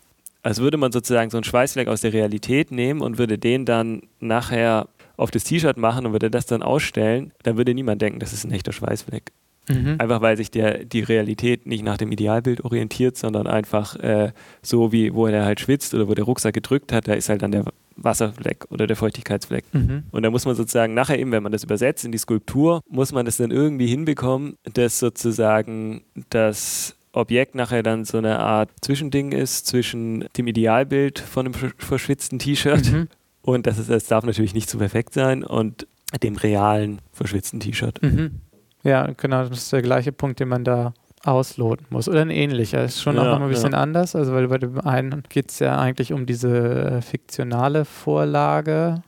[0.42, 4.02] als würde man sozusagen so einen Schweißfleck aus der Realität nehmen und würde den dann
[4.20, 8.32] nachher auf das T-Shirt machen und würde das dann ausstellen, dann würde niemand denken, das
[8.32, 9.32] ist ein echter Schweißfleck.
[9.68, 9.96] Mhm.
[9.98, 14.32] Einfach weil sich der, die Realität nicht nach dem Idealbild orientiert, sondern einfach äh,
[14.62, 17.42] so wie, wo er halt schwitzt oder wo der Rucksack gedrückt hat, da ist halt
[17.42, 17.64] dann der
[17.96, 19.64] Wasserfleck oder der Feuchtigkeitsfleck.
[19.72, 20.04] Mhm.
[20.10, 23.12] Und da muss man sozusagen nachher eben, wenn man das übersetzt in die Skulptur, muss
[23.12, 29.32] man das dann irgendwie hinbekommen, dass sozusagen das Objekt nachher dann so eine Art Zwischending
[29.32, 33.08] ist zwischen dem Idealbild von einem versch- verschwitzten T-Shirt Mhm.
[33.42, 35.86] und das, ist, das darf natürlich nicht zu perfekt sein und
[36.22, 38.02] dem realen verschwitzten T-Shirt.
[38.02, 38.40] Mhm.
[38.82, 40.92] Ja, genau, das ist der gleiche Punkt, den man da
[41.24, 42.06] ausloten muss.
[42.08, 42.84] Oder ein ähnlicher.
[42.84, 43.78] Ist schon auch Ja, noch mal ein bisschen ja.
[43.78, 44.14] anders.
[44.14, 46.50] Also, weil bei dem einen geht es ja eigentlich um diese
[46.98, 49.02] äh, fiktionale Vorlage,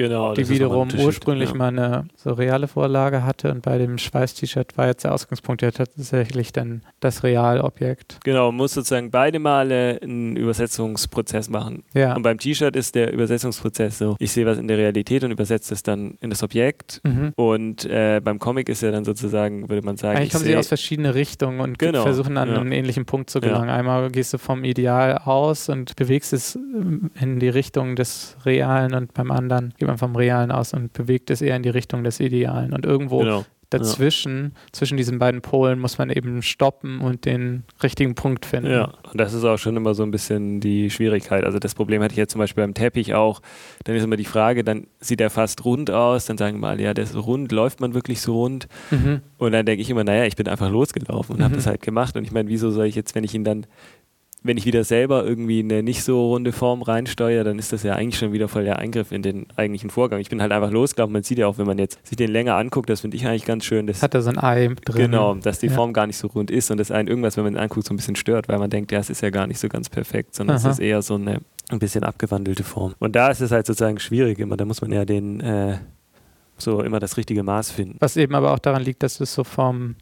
[0.00, 0.32] Genau.
[0.32, 1.56] die wiederum ursprünglich ja.
[1.56, 3.50] mal eine so reale Vorlage hatte.
[3.50, 8.18] Und bei dem Schweiß-T-Shirt war jetzt der Ausgangspunkt ja tatsächlich dann das Realobjekt.
[8.24, 11.82] Genau, man muss sozusagen beide Male einen Übersetzungsprozess machen.
[11.92, 12.16] Ja.
[12.16, 15.74] Und beim T-Shirt ist der Übersetzungsprozess so, ich sehe was in der Realität und übersetze
[15.74, 17.02] es dann in das Objekt.
[17.04, 17.34] Mhm.
[17.36, 20.56] Und äh, beim Comic ist ja dann sozusagen, würde man sagen, Eigentlich ich kommen sie
[20.56, 22.58] aus verschiedenen Richtungen und Genau, versuchen an ja.
[22.58, 23.48] einen ähnlichen Punkt zu Ja.
[23.48, 23.68] gelangen.
[23.68, 28.94] Einmal gehst du vom Ideal aus und bewegst es ähm, in die Richtung des Realen
[28.94, 32.20] und beim anderen man vom Realen aus und bewegt es eher in die Richtung des
[32.20, 32.72] Idealen.
[32.72, 33.44] Und irgendwo Genau.
[33.70, 38.70] dazwischen, zwischen diesen beiden Polen, muss man eben stoppen und den richtigen Punkt finden.
[38.70, 41.44] Ja, und das ist auch schon immer so ein bisschen die Schwierigkeit.
[41.44, 43.40] Also das Problem hatte ich jetzt zum Beispiel beim Teppich auch.
[43.84, 46.94] Dann ist immer die Frage, dann sieht er fast rund aus, dann sagen mal, ja,
[46.94, 48.66] der ist rund, läuft man wirklich so rund?
[48.90, 49.20] Mhm.
[49.38, 51.58] Und dann denke ich immer, naja, ich bin einfach losgelaufen und habe Mhm.
[51.58, 52.16] das halt gemacht.
[52.16, 53.66] Und ich meine, wieso soll ich jetzt, wenn ich ihn dann
[54.42, 57.94] wenn ich wieder selber irgendwie eine nicht so runde Form reinsteuere, dann ist das ja
[57.94, 60.20] eigentlich schon wieder voll der Eingriff in den eigentlichen Vorgang.
[60.20, 61.12] Ich bin halt einfach losgelaufen.
[61.12, 63.44] Man sieht ja auch, wenn man jetzt sich den länger anguckt, das finde ich eigentlich
[63.44, 63.86] ganz schön.
[63.86, 65.10] Dass, Hat er so ein Ei drin.
[65.10, 65.72] Genau, dass die ja.
[65.72, 67.92] Form gar nicht so rund ist und das einen irgendwas, wenn man ihn anguckt, so
[67.92, 70.34] ein bisschen stört, weil man denkt, ja, es ist ja gar nicht so ganz perfekt,
[70.34, 70.68] sondern Aha.
[70.68, 72.94] es ist eher so eine ein bisschen abgewandelte Form.
[72.98, 74.56] Und da ist es halt sozusagen schwierig immer.
[74.56, 75.78] Da muss man ja den äh,
[76.56, 77.96] so immer das richtige Maß finden.
[78.00, 79.94] Was eben aber auch daran liegt, dass du es so vom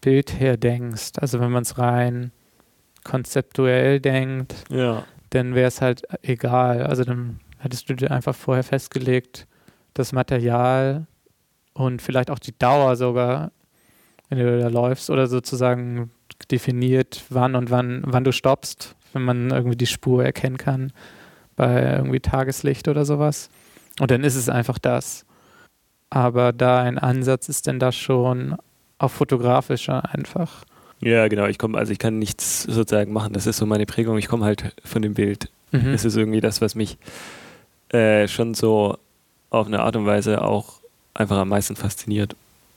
[0.00, 1.12] Bild her denkst.
[1.20, 2.30] Also wenn man es rein
[3.06, 5.04] konzeptuell denkt, ja.
[5.30, 6.82] dann wäre es halt egal.
[6.82, 9.46] Also dann hättest du dir einfach vorher festgelegt,
[9.94, 11.06] das Material
[11.72, 13.52] und vielleicht auch die Dauer sogar,
[14.28, 16.10] wenn du da läufst, oder sozusagen
[16.50, 20.92] definiert, wann und wann, wann du stoppst, wenn man irgendwie die Spur erkennen kann
[21.54, 23.48] bei irgendwie Tageslicht oder sowas.
[24.00, 25.24] Und dann ist es einfach das.
[26.10, 28.56] Aber da ein Ansatz ist denn das schon
[28.98, 30.64] auch fotografischer einfach.
[31.00, 31.46] Ja, genau.
[31.46, 33.32] Ich komme, also ich kann nichts sozusagen machen.
[33.32, 34.18] Das ist so meine Prägung.
[34.18, 35.50] Ich komme halt von dem Bild.
[35.72, 35.92] Mhm.
[35.92, 36.96] Das ist irgendwie das, was mich
[37.90, 38.98] äh, schon so
[39.50, 40.80] auf eine Art und Weise auch
[41.14, 42.34] einfach am meisten fasziniert.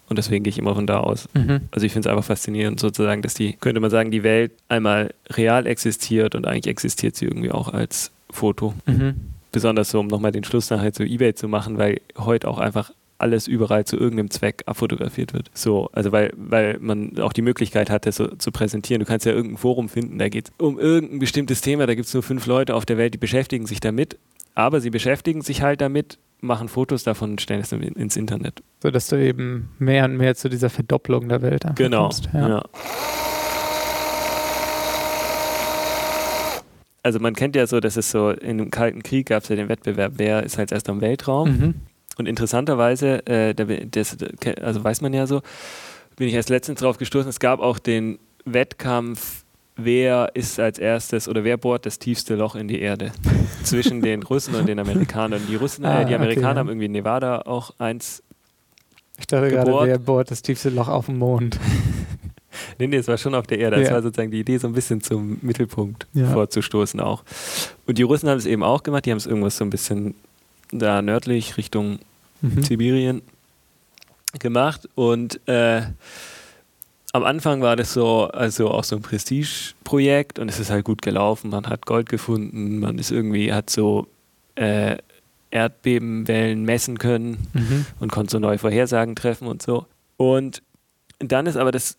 [0.10, 1.30] Und deswegen gehe ich immer von da aus.
[1.34, 1.62] Mhm.
[1.72, 5.14] Also ich finde es einfach faszinierend sozusagen, dass die, könnte man sagen, die Welt einmal
[5.30, 8.74] real existiert und eigentlich existiert sie irgendwie auch als Foto.
[8.88, 9.16] Mhm.
[9.52, 12.92] Besonders so, um nochmal den Schluss nachher zu Ebay zu machen, weil heute auch einfach
[13.20, 15.52] alles überall zu irgendeinem Zweck abfotografiert wird.
[15.54, 19.00] So, also weil, weil man auch die Möglichkeit hat, das so zu präsentieren.
[19.00, 22.08] Du kannst ja irgendein Forum finden, da geht es um irgendein bestimmtes Thema, da gibt
[22.08, 24.18] es nur fünf Leute auf der Welt, die beschäftigen sich damit,
[24.56, 28.64] aber sie beschäftigen sich halt damit, machen Fotos davon und stellen es ins Internet.
[28.82, 32.30] So dass du eben mehr und mehr zu dieser Verdopplung der Welt genau, kommst.
[32.34, 32.50] Ja.
[32.50, 32.64] ja.
[37.02, 39.56] Also man kennt ja so, dass es so in dem Kalten Krieg gab es ja
[39.56, 41.50] den Wettbewerb, wer ist halt erst am Weltraum.
[41.50, 41.74] Mhm.
[42.20, 44.18] Und interessanterweise, äh, das,
[44.62, 45.42] also weiß man ja so,
[46.18, 49.46] bin ich erst letztens drauf gestoßen, es gab auch den Wettkampf,
[49.78, 53.14] wer ist als erstes oder wer bohrt das tiefste Loch in die Erde
[53.64, 55.42] zwischen den Russen und den Amerikanern.
[55.50, 56.60] Die Russen, ah, äh, die Amerikaner okay.
[56.60, 58.22] haben irgendwie in Nevada auch eins.
[59.18, 59.68] Ich dachte gebohrt.
[59.68, 61.58] gerade, wer bohrt das tiefste Loch auf dem Mond.
[62.80, 63.78] nee, nee, es war schon auf der Erde.
[63.78, 63.94] Das ja.
[63.94, 66.28] war sozusagen die Idee, so ein bisschen zum Mittelpunkt ja.
[66.28, 67.24] vorzustoßen auch.
[67.88, 70.16] Und die Russen haben es eben auch gemacht, die haben es irgendwas so ein bisschen
[70.72, 72.00] da nördlich Richtung
[72.42, 72.64] mhm.
[72.64, 73.22] Sibirien
[74.40, 75.82] gemacht und äh,
[77.12, 81.02] am Anfang war das so, also auch so ein Prestigeprojekt und es ist halt gut
[81.02, 81.50] gelaufen.
[81.50, 84.08] Man hat Gold gefunden, man ist irgendwie, hat so
[84.56, 84.98] äh,
[85.52, 87.86] Erdbebenwellen messen können mhm.
[88.00, 89.88] und konnte so neue Vorhersagen treffen und so.
[90.18, 90.62] Und
[91.18, 91.98] dann ist aber das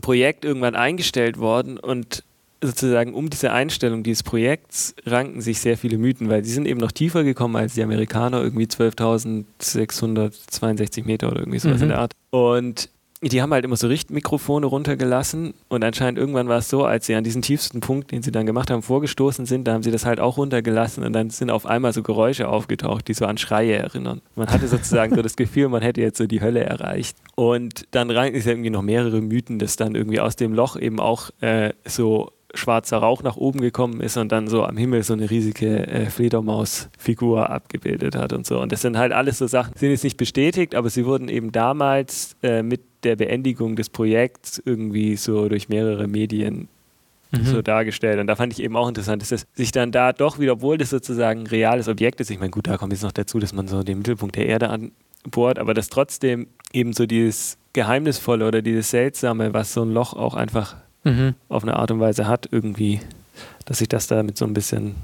[0.00, 2.24] Projekt irgendwann eingestellt worden und
[2.62, 6.80] sozusagen um diese Einstellung dieses Projekts ranken sich sehr viele Mythen, weil sie sind eben
[6.80, 11.84] noch tiefer gekommen als die Amerikaner, irgendwie 12.662 Meter oder irgendwie sowas mhm.
[11.84, 12.12] in der Art.
[12.30, 12.90] Und
[13.22, 17.14] die haben halt immer so Richtmikrofone runtergelassen und anscheinend irgendwann war es so, als sie
[17.14, 20.06] an diesen tiefsten Punkt, den sie dann gemacht haben, vorgestoßen sind, da haben sie das
[20.06, 23.74] halt auch runtergelassen und dann sind auf einmal so Geräusche aufgetaucht, die so an Schreie
[23.74, 24.22] erinnern.
[24.36, 27.18] Man hatte sozusagen so das Gefühl, man hätte jetzt so die Hölle erreicht.
[27.34, 30.98] Und dann ist ja irgendwie noch mehrere Mythen, dass dann irgendwie aus dem Loch eben
[30.98, 35.12] auch äh, so schwarzer Rauch nach oben gekommen ist und dann so am Himmel so
[35.12, 38.60] eine riesige äh, Fledermausfigur abgebildet hat und so.
[38.60, 41.52] Und das sind halt alles so Sachen, sind jetzt nicht bestätigt, aber sie wurden eben
[41.52, 46.68] damals äh, mit der Beendigung des Projekts irgendwie so durch mehrere Medien
[47.30, 47.44] mhm.
[47.44, 48.18] so dargestellt.
[48.18, 50.78] Und da fand ich eben auch interessant, dass es sich dann da doch wieder, obwohl
[50.78, 53.52] das sozusagen ein reales Objekt ist, ich meine, gut, da kommt jetzt noch dazu, dass
[53.52, 58.62] man so den Mittelpunkt der Erde anbohrt, aber dass trotzdem eben so dieses Geheimnisvolle oder
[58.62, 61.34] dieses Seltsame, was so ein Loch auch einfach mhm.
[61.48, 63.00] auf eine Art und Weise hat, irgendwie,
[63.64, 64.96] dass sich das damit so ein bisschen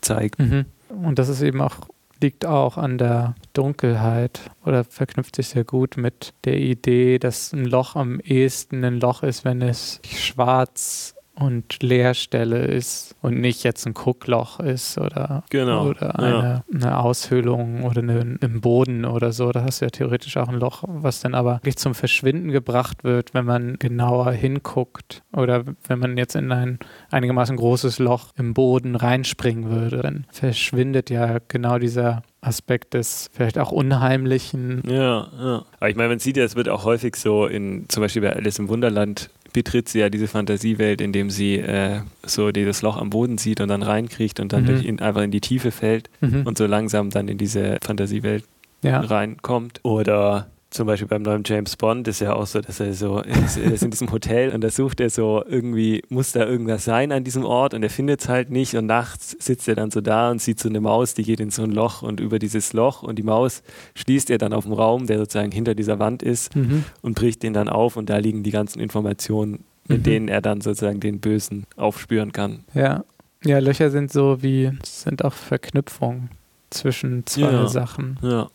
[0.00, 0.38] zeigt.
[0.38, 0.64] Mhm.
[0.88, 1.76] Und das ist eben auch,
[2.20, 7.64] liegt auch an der Dunkelheit oder verknüpft sich sehr gut mit der Idee, dass ein
[7.64, 13.86] Loch am ehesten ein Loch ist, wenn es schwarz und Leerstelle ist und nicht jetzt
[13.86, 16.64] ein Guckloch ist oder, genau, oder eine, ja.
[16.74, 19.52] eine Aushöhlung oder eine, im Boden oder so.
[19.52, 23.04] Da hast du ja theoretisch auch ein Loch, was dann aber wirklich zum Verschwinden gebracht
[23.04, 26.80] wird, wenn man genauer hinguckt oder wenn man jetzt in ein
[27.10, 33.58] einigermaßen großes Loch im Boden reinspringen würde, dann verschwindet ja genau dieser Aspekt des vielleicht
[33.58, 34.82] auch Unheimlichen.
[34.86, 35.64] Ja, ja.
[35.78, 38.34] Aber ich meine, man sieht ja, es wird auch häufig so in, zum Beispiel bei
[38.34, 43.10] Alice im Wunderland betritt sie ja diese Fantasiewelt, indem sie äh, so dieses Loch am
[43.10, 44.80] Boden sieht und dann reinkriecht und dann mhm.
[44.82, 46.42] in, einfach in die Tiefe fällt mhm.
[46.44, 48.44] und so langsam dann in diese Fantasiewelt
[48.82, 49.00] ja.
[49.00, 49.80] reinkommt.
[49.84, 53.56] Oder zum Beispiel beim neuen James Bond ist ja auch so, dass er so ist,
[53.56, 57.10] er ist in diesem Hotel und da sucht er so irgendwie, muss da irgendwas sein
[57.10, 60.00] an diesem Ort und er findet es halt nicht und nachts sitzt er dann so
[60.02, 62.74] da und sieht so eine Maus, die geht in so ein Loch und über dieses
[62.74, 63.62] Loch und die Maus
[63.94, 66.84] schließt er dann auf den Raum, der sozusagen hinter dieser Wand ist mhm.
[67.00, 70.02] und bricht den dann auf und da liegen die ganzen Informationen in Mhm.
[70.02, 72.64] denen er dann sozusagen den Bösen aufspüren kann.
[72.74, 73.04] Ja.
[73.44, 76.28] Ja, Löcher sind so wie, sind auch Verknüpfungen
[76.68, 77.68] zwischen zwei Ja.
[77.68, 78.18] Sachen.
[78.20, 78.48] Ja.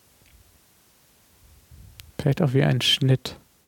[2.24, 3.38] Vielleicht auch wie ein Schnitt.